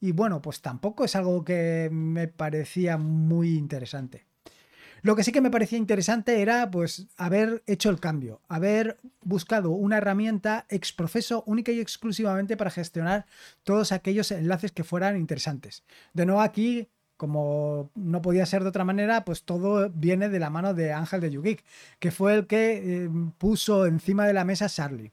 Y 0.00 0.12
bueno, 0.12 0.42
pues 0.42 0.60
tampoco 0.60 1.04
es 1.04 1.16
algo 1.16 1.44
que 1.44 1.88
me 1.90 2.28
parecía 2.28 2.98
muy 2.98 3.56
interesante. 3.56 4.26
Lo 5.02 5.14
que 5.14 5.22
sí 5.22 5.30
que 5.30 5.40
me 5.40 5.50
parecía 5.50 5.78
interesante 5.78 6.42
era 6.42 6.70
pues 6.70 7.06
haber 7.16 7.62
hecho 7.66 7.90
el 7.90 8.00
cambio, 8.00 8.40
haber 8.48 8.98
buscado 9.22 9.70
una 9.70 9.98
herramienta 9.98 10.66
ex 10.68 10.92
proceso 10.92 11.44
única 11.46 11.70
y 11.70 11.80
exclusivamente 11.80 12.56
para 12.56 12.70
gestionar 12.70 13.26
todos 13.62 13.92
aquellos 13.92 14.30
enlaces 14.32 14.72
que 14.72 14.84
fueran 14.84 15.16
interesantes. 15.16 15.84
De 16.12 16.26
nuevo 16.26 16.40
aquí, 16.40 16.88
como 17.16 17.90
no 17.94 18.20
podía 18.20 18.46
ser 18.46 18.62
de 18.62 18.70
otra 18.70 18.84
manera, 18.84 19.24
pues 19.24 19.44
todo 19.44 19.90
viene 19.90 20.28
de 20.28 20.40
la 20.40 20.50
mano 20.50 20.74
de 20.74 20.92
Ángel 20.92 21.20
de 21.20 21.30
Yugik, 21.30 21.64
que 21.98 22.10
fue 22.10 22.34
el 22.34 22.46
que 22.46 23.04
eh, 23.04 23.10
puso 23.38 23.86
encima 23.86 24.26
de 24.26 24.32
la 24.32 24.44
mesa 24.44 24.68
Charlie. 24.68 25.12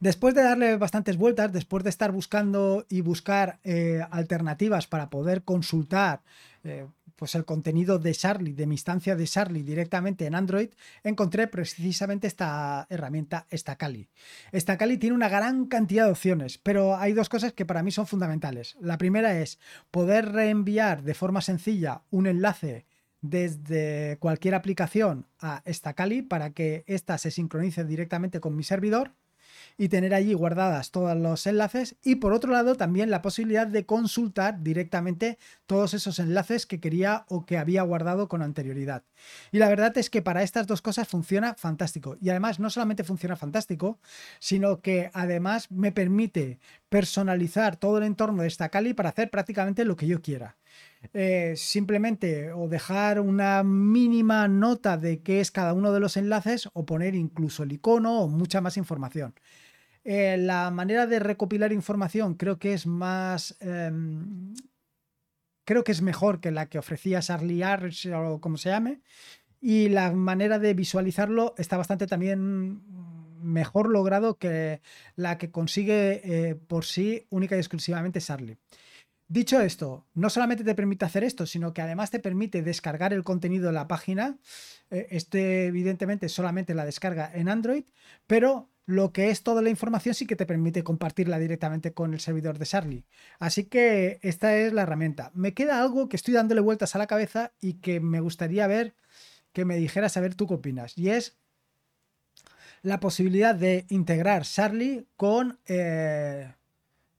Después 0.00 0.34
de 0.34 0.42
darle 0.42 0.76
bastantes 0.76 1.16
vueltas, 1.16 1.52
después 1.52 1.82
de 1.82 1.90
estar 1.90 2.12
buscando 2.12 2.86
y 2.88 3.00
buscar 3.00 3.58
eh, 3.64 4.00
alternativas 4.10 4.86
para 4.86 5.10
poder 5.10 5.42
consultar 5.42 6.22
eh, 6.62 6.86
pues 7.16 7.34
el 7.34 7.44
contenido 7.44 7.98
de 7.98 8.14
Charlie, 8.14 8.52
de 8.52 8.68
mi 8.68 8.76
instancia 8.76 9.16
de 9.16 9.26
Charlie 9.26 9.64
directamente 9.64 10.24
en 10.26 10.36
Android, 10.36 10.68
encontré 11.02 11.48
precisamente 11.48 12.28
esta 12.28 12.86
herramienta 12.88 13.46
Stacali. 13.52 14.08
Stacali 14.54 14.98
tiene 14.98 15.16
una 15.16 15.28
gran 15.28 15.66
cantidad 15.66 16.04
de 16.04 16.12
opciones, 16.12 16.58
pero 16.58 16.96
hay 16.96 17.14
dos 17.14 17.28
cosas 17.28 17.52
que 17.52 17.66
para 17.66 17.82
mí 17.82 17.90
son 17.90 18.06
fundamentales. 18.06 18.76
La 18.80 18.98
primera 18.98 19.36
es 19.36 19.58
poder 19.90 20.30
reenviar 20.30 21.02
de 21.02 21.14
forma 21.14 21.40
sencilla 21.40 22.02
un 22.10 22.28
enlace 22.28 22.86
desde 23.20 24.16
cualquier 24.20 24.54
aplicación 24.54 25.26
a 25.40 25.64
Stacali 25.66 26.22
para 26.22 26.50
que 26.50 26.84
ésta 26.86 27.18
se 27.18 27.32
sincronice 27.32 27.84
directamente 27.84 28.38
con 28.38 28.54
mi 28.54 28.62
servidor. 28.62 29.10
Y 29.78 29.88
tener 29.88 30.12
allí 30.12 30.34
guardadas 30.34 30.90
todos 30.90 31.16
los 31.16 31.46
enlaces 31.46 31.96
y 32.02 32.16
por 32.16 32.32
otro 32.32 32.52
lado 32.52 32.74
también 32.74 33.10
la 33.10 33.22
posibilidad 33.22 33.66
de 33.66 33.86
consultar 33.86 34.62
directamente 34.62 35.38
todos 35.66 35.94
esos 35.94 36.18
enlaces 36.18 36.66
que 36.66 36.80
quería 36.80 37.24
o 37.28 37.46
que 37.46 37.56
había 37.56 37.82
guardado 37.82 38.28
con 38.28 38.42
anterioridad. 38.42 39.04
Y 39.52 39.58
la 39.58 39.68
verdad 39.68 39.96
es 39.96 40.10
que 40.10 40.20
para 40.20 40.42
estas 40.42 40.66
dos 40.66 40.82
cosas 40.82 41.06
funciona 41.08 41.54
fantástico 41.54 42.18
y 42.20 42.30
además 42.30 42.58
no 42.58 42.70
solamente 42.70 43.04
funciona 43.04 43.36
fantástico, 43.36 44.00
sino 44.40 44.80
que 44.80 45.10
además 45.14 45.70
me 45.70 45.92
permite 45.92 46.58
personalizar 46.88 47.76
todo 47.76 47.98
el 47.98 48.04
entorno 48.04 48.42
de 48.42 48.48
esta 48.48 48.68
Kali 48.70 48.94
para 48.94 49.10
hacer 49.10 49.30
prácticamente 49.30 49.84
lo 49.84 49.94
que 49.96 50.08
yo 50.08 50.20
quiera. 50.20 50.56
Eh, 51.14 51.54
simplemente 51.56 52.52
o 52.52 52.68
dejar 52.68 53.20
una 53.20 53.62
mínima 53.62 54.48
nota 54.48 54.96
de 54.96 55.22
qué 55.22 55.40
es 55.40 55.50
cada 55.52 55.72
uno 55.72 55.92
de 55.92 56.00
los 56.00 56.16
enlaces 56.16 56.68
o 56.72 56.84
poner 56.84 57.14
incluso 57.14 57.62
el 57.62 57.72
icono 57.72 58.22
o 58.22 58.28
mucha 58.28 58.60
más 58.60 58.76
información. 58.76 59.34
Eh, 60.10 60.38
la 60.38 60.70
manera 60.70 61.06
de 61.06 61.18
recopilar 61.18 61.70
información 61.70 62.32
creo 62.32 62.58
que 62.58 62.72
es 62.72 62.86
más... 62.86 63.54
Em, 63.60 64.54
creo 65.66 65.84
que 65.84 65.92
es 65.92 66.00
mejor 66.00 66.40
que 66.40 66.50
la 66.50 66.64
que 66.70 66.78
ofrecía 66.78 67.20
Charlie 67.20 67.62
Arch 67.62 68.06
o 68.06 68.40
como 68.40 68.56
se 68.56 68.70
llame. 68.70 69.02
Y 69.60 69.90
la 69.90 70.10
manera 70.12 70.58
de 70.58 70.72
visualizarlo 70.72 71.54
está 71.58 71.76
bastante 71.76 72.06
también 72.06 72.80
mejor 73.42 73.90
logrado 73.90 74.38
que 74.38 74.80
la 75.14 75.36
que 75.36 75.50
consigue 75.50 76.22
eh, 76.24 76.54
por 76.54 76.86
sí 76.86 77.26
única 77.28 77.56
y 77.56 77.58
exclusivamente 77.58 78.22
Charlie. 78.22 78.56
Dicho 79.28 79.60
esto, 79.60 80.06
no 80.14 80.30
solamente 80.30 80.64
te 80.64 80.74
permite 80.74 81.04
hacer 81.04 81.22
esto, 81.22 81.44
sino 81.44 81.74
que 81.74 81.82
además 81.82 82.10
te 82.10 82.18
permite 82.18 82.62
descargar 82.62 83.12
el 83.12 83.24
contenido 83.24 83.66
de 83.66 83.74
la 83.74 83.88
página. 83.88 84.38
Eh, 84.90 85.08
este, 85.10 85.66
evidentemente, 85.66 86.30
solamente 86.30 86.72
la 86.72 86.86
descarga 86.86 87.30
en 87.34 87.50
Android, 87.50 87.84
pero 88.26 88.70
lo 88.88 89.12
que 89.12 89.28
es 89.28 89.42
toda 89.42 89.60
la 89.60 89.68
información 89.68 90.14
sí 90.14 90.26
que 90.26 90.34
te 90.34 90.46
permite 90.46 90.82
compartirla 90.82 91.38
directamente 91.38 91.92
con 91.92 92.14
el 92.14 92.20
servidor 92.20 92.58
de 92.58 92.64
Charlie. 92.64 93.04
Así 93.38 93.64
que 93.64 94.18
esta 94.22 94.56
es 94.56 94.72
la 94.72 94.80
herramienta. 94.80 95.30
Me 95.34 95.52
queda 95.52 95.82
algo 95.82 96.08
que 96.08 96.16
estoy 96.16 96.32
dándole 96.32 96.62
vueltas 96.62 96.94
a 96.94 96.98
la 96.98 97.06
cabeza 97.06 97.52
y 97.60 97.74
que 97.74 98.00
me 98.00 98.20
gustaría 98.20 98.66
ver 98.66 98.94
que 99.52 99.66
me 99.66 99.76
dijeras 99.76 100.16
a 100.16 100.22
ver 100.22 100.34
tú 100.34 100.46
qué 100.46 100.54
opinas. 100.54 100.96
Y 100.96 101.10
es 101.10 101.36
la 102.80 102.98
posibilidad 102.98 103.54
de 103.54 103.84
integrar 103.90 104.44
Charlie 104.44 105.06
con 105.16 105.58
eh, 105.66 106.54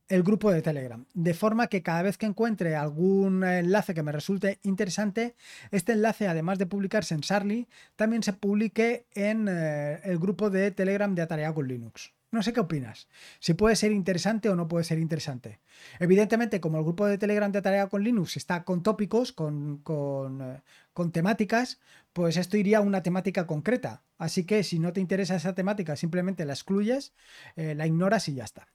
el 0.10 0.24
grupo 0.24 0.52
de 0.52 0.62
Telegram. 0.62 1.06
De 1.14 1.34
forma 1.34 1.68
que 1.68 1.84
cada 1.84 2.02
vez 2.02 2.18
que 2.18 2.26
encuentre 2.26 2.76
algún 2.76 3.44
enlace 3.44 3.94
que 3.94 4.04
me 4.04 4.12
resulte 4.12 4.60
interesante, 4.64 5.36
este 5.72 5.94
enlace, 5.94 6.28
además 6.28 6.58
de 6.58 6.66
publicarse 6.66 7.14
en 7.14 7.22
Charlie, 7.22 7.68
también 7.96 8.24
se 8.24 8.34
publique 8.34 9.06
en 9.14 9.48
eh, 9.50 10.00
el 10.04 10.20
grupo 10.20 10.50
de 10.50 10.72
Telegram 10.72 11.14
de 11.14 11.22
Atareado 11.22 11.54
con 11.54 11.68
Linux. 11.68 12.12
No 12.32 12.44
sé 12.44 12.54
qué 12.54 12.60
opinas. 12.60 13.08
Si 13.40 13.56
puede 13.56 13.76
ser 13.76 13.92
interesante 13.92 14.50
o 14.50 14.56
no 14.56 14.68
puede 14.68 14.84
ser 14.84 15.00
interesante. 15.00 15.60
Evidentemente, 16.00 16.62
como 16.62 16.78
el 16.78 16.84
grupo 16.84 17.08
de 17.08 17.18
Telegram 17.18 17.52
de 17.52 17.62
Tarea 17.62 17.88
con 17.88 18.04
Linux 18.04 18.38
está 18.38 18.64
con 18.64 18.84
tópicos, 18.84 19.32
con, 19.32 19.80
con, 19.80 20.42
eh, 20.42 20.62
con, 20.94 21.12
temáticas, 21.12 21.80
pues 22.14 22.38
esto 22.38 22.58
iría 22.58 22.80
a 22.80 22.82
una 22.82 23.02
temática 23.02 23.48
concreta. 23.48 24.04
Así 24.20 24.44
que 24.44 24.64
si 24.64 24.78
no 24.78 24.94
te 24.94 25.02
interesa 25.02 25.36
esa 25.36 25.56
temática, 25.56 25.96
simplemente 25.96 26.46
la 26.46 26.54
excluyes, 26.54 27.14
eh, 27.56 27.74
la 27.74 27.88
ignoras 27.88 28.28
y 28.30 28.36
ya 28.36 28.44
está. 28.44 28.68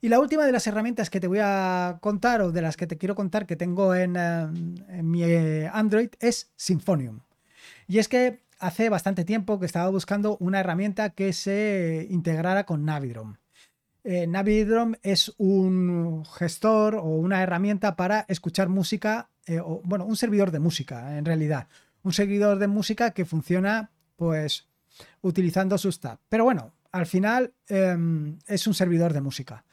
Y 0.00 0.08
la 0.08 0.20
última 0.20 0.44
de 0.46 0.52
las 0.52 0.66
herramientas 0.66 1.10
que 1.10 1.20
te 1.20 1.26
voy 1.26 1.40
a 1.42 1.98
contar 2.00 2.40
o 2.42 2.52
de 2.52 2.62
las 2.62 2.76
que 2.76 2.86
te 2.86 2.98
quiero 2.98 3.14
contar 3.14 3.46
que 3.46 3.56
tengo 3.56 3.94
en, 3.94 4.16
eh, 4.16 5.02
mi 5.02 5.24
eh, 5.24 5.68
Android 5.72 6.10
es 6.20 6.52
Symfonium. 6.56 7.20
Y 7.86 7.98
es 7.98 8.08
que 8.08 8.40
hace 8.58 8.88
bastante 8.88 9.24
tiempo 9.24 9.58
que 9.58 9.66
estaba 9.66 9.88
buscando 9.88 10.36
una 10.40 10.60
herramienta 10.60 11.10
que 11.10 11.32
se 11.32 12.06
integrara 12.10 12.64
con 12.64 12.84
Navidrom. 12.84 13.36
Eh, 14.04 14.26
Navidrom 14.26 14.94
es 15.02 15.34
un 15.38 16.24
gestor 16.24 16.94
o 16.94 17.02
una 17.02 17.42
herramienta 17.42 17.96
para 17.96 18.24
escuchar 18.28 18.68
música, 18.68 19.30
o, 19.64 19.80
bueno, 19.84 20.04
un 20.04 20.16
servidor 20.16 20.50
de 20.50 20.60
música 20.60 21.18
en 21.18 21.24
realidad. 21.24 21.68
Un 22.02 22.12
servidor 22.12 22.58
de 22.58 22.68
música 22.68 23.10
que 23.10 23.24
funciona 23.24 23.90
pues 24.16 24.68
utilizando 25.20 25.78
sus 25.78 26.00
tabs. 26.00 26.20
Pero 26.28 26.44
bueno, 26.44 26.72
al 26.92 27.06
final 27.06 27.54
em, 27.68 28.38
es 28.46 28.66
un 28.66 28.74
servidor 28.74 29.12
de 29.12 29.20
música. 29.20 29.64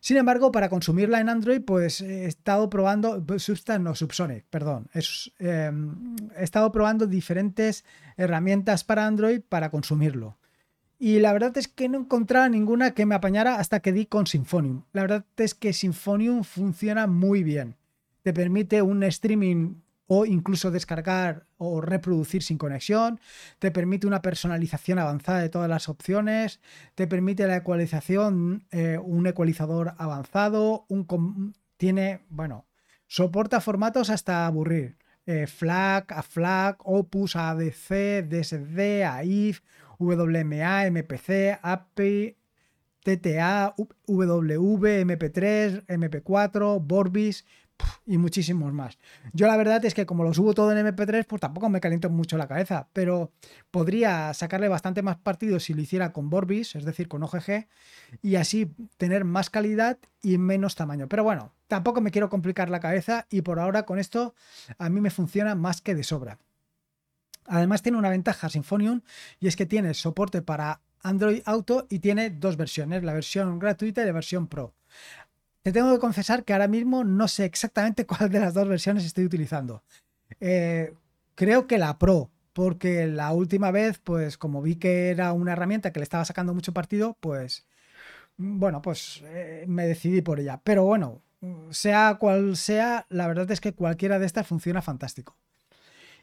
Sin 0.00 0.16
embargo, 0.16 0.52
para 0.52 0.68
consumirla 0.68 1.20
en 1.20 1.28
Android, 1.28 1.60
pues 1.60 2.00
he 2.00 2.26
estado 2.26 2.70
probando, 2.70 3.24
pues, 3.24 3.50
no, 3.80 3.94
Subsonic, 3.94 4.44
perdón, 4.48 4.88
em, 5.38 6.16
he 6.36 6.44
estado 6.44 6.70
probando 6.70 7.06
diferentes 7.06 7.84
herramientas 8.16 8.84
para 8.84 9.06
Android 9.06 9.40
para 9.40 9.70
consumirlo. 9.70 10.38
Y 11.00 11.20
la 11.20 11.32
verdad 11.32 11.56
es 11.56 11.68
que 11.68 11.88
no 11.88 11.98
encontraba 11.98 12.48
ninguna 12.48 12.92
que 12.92 13.06
me 13.06 13.14
apañara 13.14 13.56
hasta 13.56 13.80
que 13.80 13.92
di 13.92 14.06
con 14.06 14.26
Symfonium. 14.26 14.84
La 14.92 15.02
verdad 15.02 15.24
es 15.36 15.54
que 15.54 15.72
Symfonium 15.72 16.42
funciona 16.42 17.06
muy 17.06 17.44
bien. 17.44 17.76
Te 18.22 18.32
permite 18.32 18.82
un 18.82 19.02
streaming 19.04 19.76
o 20.08 20.24
incluso 20.26 20.70
descargar 20.70 21.46
o 21.58 21.80
reproducir 21.80 22.42
sin 22.42 22.58
conexión, 22.58 23.20
te 23.58 23.70
permite 23.70 24.06
una 24.06 24.22
personalización 24.22 24.98
avanzada 24.98 25.40
de 25.40 25.50
todas 25.50 25.68
las 25.68 25.88
opciones, 25.88 26.60
te 26.94 27.06
permite 27.06 27.46
la 27.46 27.56
ecualización, 27.56 28.66
eh, 28.70 28.98
un 29.00 29.26
ecualizador 29.26 29.94
avanzado, 29.98 30.86
un 30.88 31.54
tiene, 31.76 32.24
bueno, 32.30 32.66
soporta 33.06 33.60
formatos 33.60 34.10
hasta 34.10 34.46
aburrir. 34.46 34.96
Eh, 35.26 35.46
FLAC, 35.46 36.12
AFLAC, 36.12 36.80
Opus, 36.84 37.36
ADC, 37.36 38.22
DSD, 38.26 39.04
AIF, 39.04 39.60
WMA, 39.98 40.86
MPC, 40.86 41.58
API, 41.60 42.38
TTA, 43.04 43.74
WV, 44.06 45.04
MP3, 45.04 45.84
MP4, 45.86 46.80
Vorbis, 46.80 47.44
y 48.06 48.18
muchísimos 48.18 48.72
más. 48.72 48.98
Yo 49.32 49.46
la 49.46 49.56
verdad 49.56 49.84
es 49.84 49.94
que 49.94 50.06
como 50.06 50.24
lo 50.24 50.32
subo 50.32 50.54
todo 50.54 50.72
en 50.72 50.86
MP3, 50.86 51.26
pues 51.26 51.40
tampoco 51.40 51.68
me 51.68 51.80
caliento 51.80 52.10
mucho 52.10 52.38
la 52.38 52.48
cabeza, 52.48 52.88
pero 52.92 53.32
podría 53.70 54.32
sacarle 54.34 54.68
bastante 54.68 55.02
más 55.02 55.16
partido 55.16 55.60
si 55.60 55.74
lo 55.74 55.82
hiciera 55.82 56.12
con 56.12 56.30
Vorbis, 56.30 56.74
es 56.74 56.84
decir, 56.84 57.08
con 57.08 57.22
OGG, 57.22 57.68
y 58.22 58.36
así 58.36 58.72
tener 58.96 59.24
más 59.24 59.50
calidad 59.50 59.98
y 60.22 60.38
menos 60.38 60.74
tamaño. 60.74 61.08
Pero 61.08 61.24
bueno, 61.24 61.52
tampoco 61.66 62.00
me 62.00 62.10
quiero 62.10 62.28
complicar 62.28 62.70
la 62.70 62.80
cabeza 62.80 63.26
y 63.30 63.42
por 63.42 63.60
ahora 63.60 63.84
con 63.84 63.98
esto 63.98 64.34
a 64.78 64.88
mí 64.88 65.00
me 65.00 65.10
funciona 65.10 65.54
más 65.54 65.80
que 65.80 65.94
de 65.94 66.02
sobra. 66.02 66.38
Además 67.44 67.82
tiene 67.82 67.98
una 67.98 68.10
ventaja 68.10 68.48
Symfonium 68.48 69.00
y 69.40 69.48
es 69.48 69.56
que 69.56 69.66
tiene 69.66 69.94
soporte 69.94 70.42
para 70.42 70.80
Android 71.02 71.42
Auto 71.46 71.86
y 71.88 72.00
tiene 72.00 72.30
dos 72.30 72.56
versiones, 72.56 73.02
la 73.04 73.12
versión 73.12 73.58
gratuita 73.58 74.02
y 74.02 74.06
la 74.06 74.12
versión 74.12 74.48
Pro. 74.48 74.74
Te 75.68 75.72
tengo 75.72 75.92
que 75.92 75.98
confesar 75.98 76.44
que 76.44 76.54
ahora 76.54 76.66
mismo 76.66 77.04
no 77.04 77.28
sé 77.28 77.44
exactamente 77.44 78.06
cuál 78.06 78.30
de 78.30 78.40
las 78.40 78.54
dos 78.54 78.66
versiones 78.66 79.04
estoy 79.04 79.26
utilizando. 79.26 79.82
Eh, 80.40 80.94
creo 81.34 81.66
que 81.66 81.76
la 81.76 81.98
Pro, 81.98 82.30
porque 82.54 83.06
la 83.06 83.32
última 83.32 83.70
vez, 83.70 83.98
pues 83.98 84.38
como 84.38 84.62
vi 84.62 84.76
que 84.76 85.10
era 85.10 85.34
una 85.34 85.52
herramienta 85.52 85.92
que 85.92 86.00
le 86.00 86.04
estaba 86.04 86.24
sacando 86.24 86.54
mucho 86.54 86.72
partido, 86.72 87.18
pues 87.20 87.66
bueno, 88.38 88.80
pues 88.80 89.22
eh, 89.26 89.66
me 89.68 89.86
decidí 89.86 90.22
por 90.22 90.40
ella. 90.40 90.58
Pero 90.64 90.86
bueno, 90.86 91.20
sea 91.68 92.16
cual 92.18 92.56
sea, 92.56 93.04
la 93.10 93.28
verdad 93.28 93.50
es 93.50 93.60
que 93.60 93.74
cualquiera 93.74 94.18
de 94.18 94.24
estas 94.24 94.46
funciona 94.46 94.80
fantástico. 94.80 95.36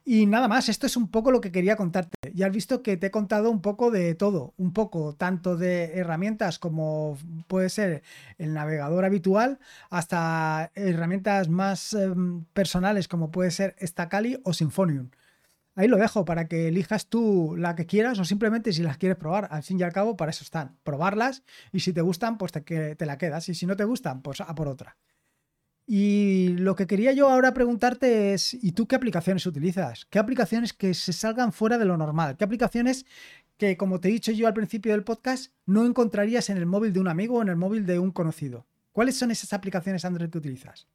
Y 0.08 0.28
nada 0.28 0.48
más, 0.48 0.70
esto 0.70 0.86
es 0.86 0.98
un 0.98 1.10
poco 1.10 1.32
lo 1.32 1.42
que 1.42 1.52
quería 1.52 1.76
contarte. 1.76 2.16
Ya 2.36 2.46
has 2.46 2.52
visto 2.52 2.84
que 2.84 2.96
te 2.96 3.08
he 3.08 3.12
contado 3.12 3.50
un 3.50 3.62
poco 3.64 3.90
de 3.90 4.14
todo, 4.14 4.54
un 4.56 4.72
poco 4.72 5.16
tanto 5.16 5.58
de 5.58 5.94
herramientas 5.96 6.60
como 6.60 7.18
puede 7.48 7.70
ser 7.70 8.04
el 8.38 8.54
navegador 8.54 9.04
habitual, 9.04 9.58
hasta 9.90 10.72
herramientas 10.76 11.50
más 11.50 11.94
em, 11.94 12.46
personales 12.54 13.08
como 13.08 13.32
puede 13.32 13.50
ser 13.50 13.76
Stacali 13.82 14.40
o 14.44 14.54
Symfonium. 14.54 15.10
Ahí 15.76 15.88
lo 15.88 15.98
dejo 15.98 16.24
para 16.24 16.48
que 16.48 16.68
elijas 16.70 17.08
tú 17.08 17.56
la 17.58 17.76
que 17.76 17.88
quieras 17.88 18.20
o 18.20 18.26
simplemente 18.26 18.74
si 18.74 18.84
las 18.84 18.98
quieres 18.98 19.18
probar. 19.18 19.48
Al 19.52 19.64
fin 19.64 19.80
y 19.80 19.84
al 19.84 19.92
cabo, 19.92 20.16
para 20.18 20.32
eso 20.32 20.44
están. 20.44 20.78
Probarlas 20.84 21.44
y 21.74 21.80
si 21.82 21.94
te 21.94 22.02
gustan, 22.02 22.38
pues 22.38 22.52
te, 22.52 22.62
te 22.96 23.06
la 23.08 23.18
quedas. 23.18 23.50
Y 23.50 23.56
si 23.56 23.66
no 23.66 23.76
te 23.76 23.84
gustan, 23.86 24.22
pues 24.22 24.40
a 24.42 24.54
por 24.56 24.68
otra. 24.68 24.98
Y 25.88 26.56
lo 26.58 26.76
que 26.76 26.88
quería 26.88 27.12
yo 27.12 27.30
ahora 27.30 27.54
preguntarte 27.54 28.34
es, 28.34 28.54
¿y 28.56 28.72
tú 28.72 28.88
qué 28.88 28.96
aplicaciones 28.96 29.46
utilizas? 29.46 30.06
¿Qué 30.06 30.18
aplicaciones 30.18 30.74
que 30.74 30.94
se 30.96 31.14
salgan 31.14 31.54
fuera 31.54 31.78
de 31.78 31.86
lo 31.86 31.96
normal? 31.96 32.38
¿Qué 32.38 32.44
aplicaciones 32.44 33.06
que, 33.58 33.78
como 33.78 34.00
te 34.00 34.10
he 34.10 34.12
dicho 34.12 34.32
yo 34.32 34.48
al 34.48 34.54
principio 34.54 34.94
del 34.94 35.04
podcast, 35.04 35.54
no 35.66 35.86
encontrarías 35.86 36.50
en 36.50 36.58
el 36.58 36.66
móvil 36.66 36.92
de 36.92 37.00
un 37.00 37.08
amigo 37.08 37.36
o 37.36 37.42
en 37.44 37.50
el 37.50 37.56
móvil 37.56 37.86
de 37.86 38.00
un 38.00 38.12
conocido? 38.12 38.66
¿Cuáles 38.92 39.16
son 39.16 39.30
esas 39.30 39.54
aplicaciones 39.54 40.06
Android 40.06 40.30
que 40.30 40.40
utilizas? 40.40 40.88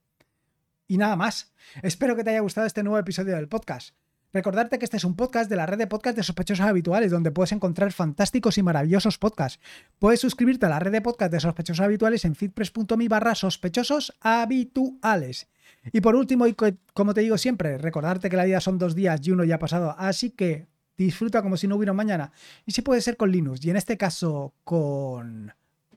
Y 0.88 0.98
nada 0.98 1.14
más. 1.14 1.52
Espero 1.82 2.16
que 2.16 2.24
te 2.24 2.30
haya 2.30 2.40
gustado 2.40 2.66
este 2.66 2.82
nuevo 2.82 2.98
episodio 2.98 3.36
del 3.36 3.46
podcast. 3.46 3.94
Recordarte 4.32 4.78
que 4.78 4.84
este 4.84 4.96
es 4.96 5.04
un 5.04 5.16
podcast 5.16 5.50
de 5.50 5.56
la 5.56 5.66
red 5.66 5.76
de 5.76 5.88
podcast 5.88 6.16
de 6.16 6.22
sospechosos 6.22 6.64
habituales, 6.64 7.10
donde 7.10 7.32
puedes 7.32 7.50
encontrar 7.50 7.92
fantásticos 7.92 8.58
y 8.58 8.62
maravillosos 8.62 9.18
podcasts. 9.18 9.58
Puedes 9.98 10.20
suscribirte 10.20 10.66
a 10.66 10.68
la 10.68 10.78
red 10.78 10.92
de 10.92 11.00
podcast 11.00 11.32
de 11.32 11.40
sospechosos 11.40 11.84
habituales 11.84 12.24
en 12.24 12.36
feedpress.me 12.36 13.08
barra 13.08 13.34
sospechosos 13.34 14.16
habituales. 14.20 15.48
Y 15.92 16.00
por 16.00 16.14
último, 16.14 16.46
y 16.46 16.54
como 16.94 17.12
te 17.12 17.22
digo 17.22 17.38
siempre, 17.38 17.76
recordarte 17.76 18.30
que 18.30 18.36
la 18.36 18.44
vida 18.44 18.60
son 18.60 18.78
dos 18.78 18.94
días 18.94 19.20
y 19.26 19.32
uno 19.32 19.42
ya 19.42 19.56
ha 19.56 19.58
pasado, 19.58 19.96
así 19.98 20.30
que 20.30 20.68
disfruta 20.96 21.42
como 21.42 21.56
si 21.56 21.66
no 21.66 21.74
hubiera 21.74 21.92
mañana. 21.92 22.30
Y 22.66 22.72
si 22.72 22.82
puede 22.82 23.00
ser 23.00 23.16
con 23.16 23.32
Linux, 23.32 23.64
y 23.64 23.70
en 23.70 23.76
este 23.76 23.96
caso 23.96 24.54
con 24.62 25.52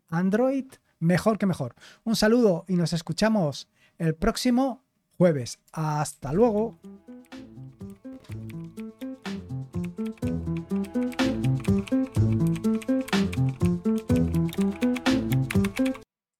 Android, 0.10 0.65
mejor 1.00 1.38
que 1.38 1.46
mejor. 1.46 1.76
Un 2.04 2.15
saludo 2.15 2.65
y 2.67 2.78
nos 2.78 2.93
escuchamos 2.93 3.69
el 4.00 4.15
próximo 4.15 4.84
jueves. 5.17 5.60
Hasta 5.72 6.34
luego. 6.34 6.80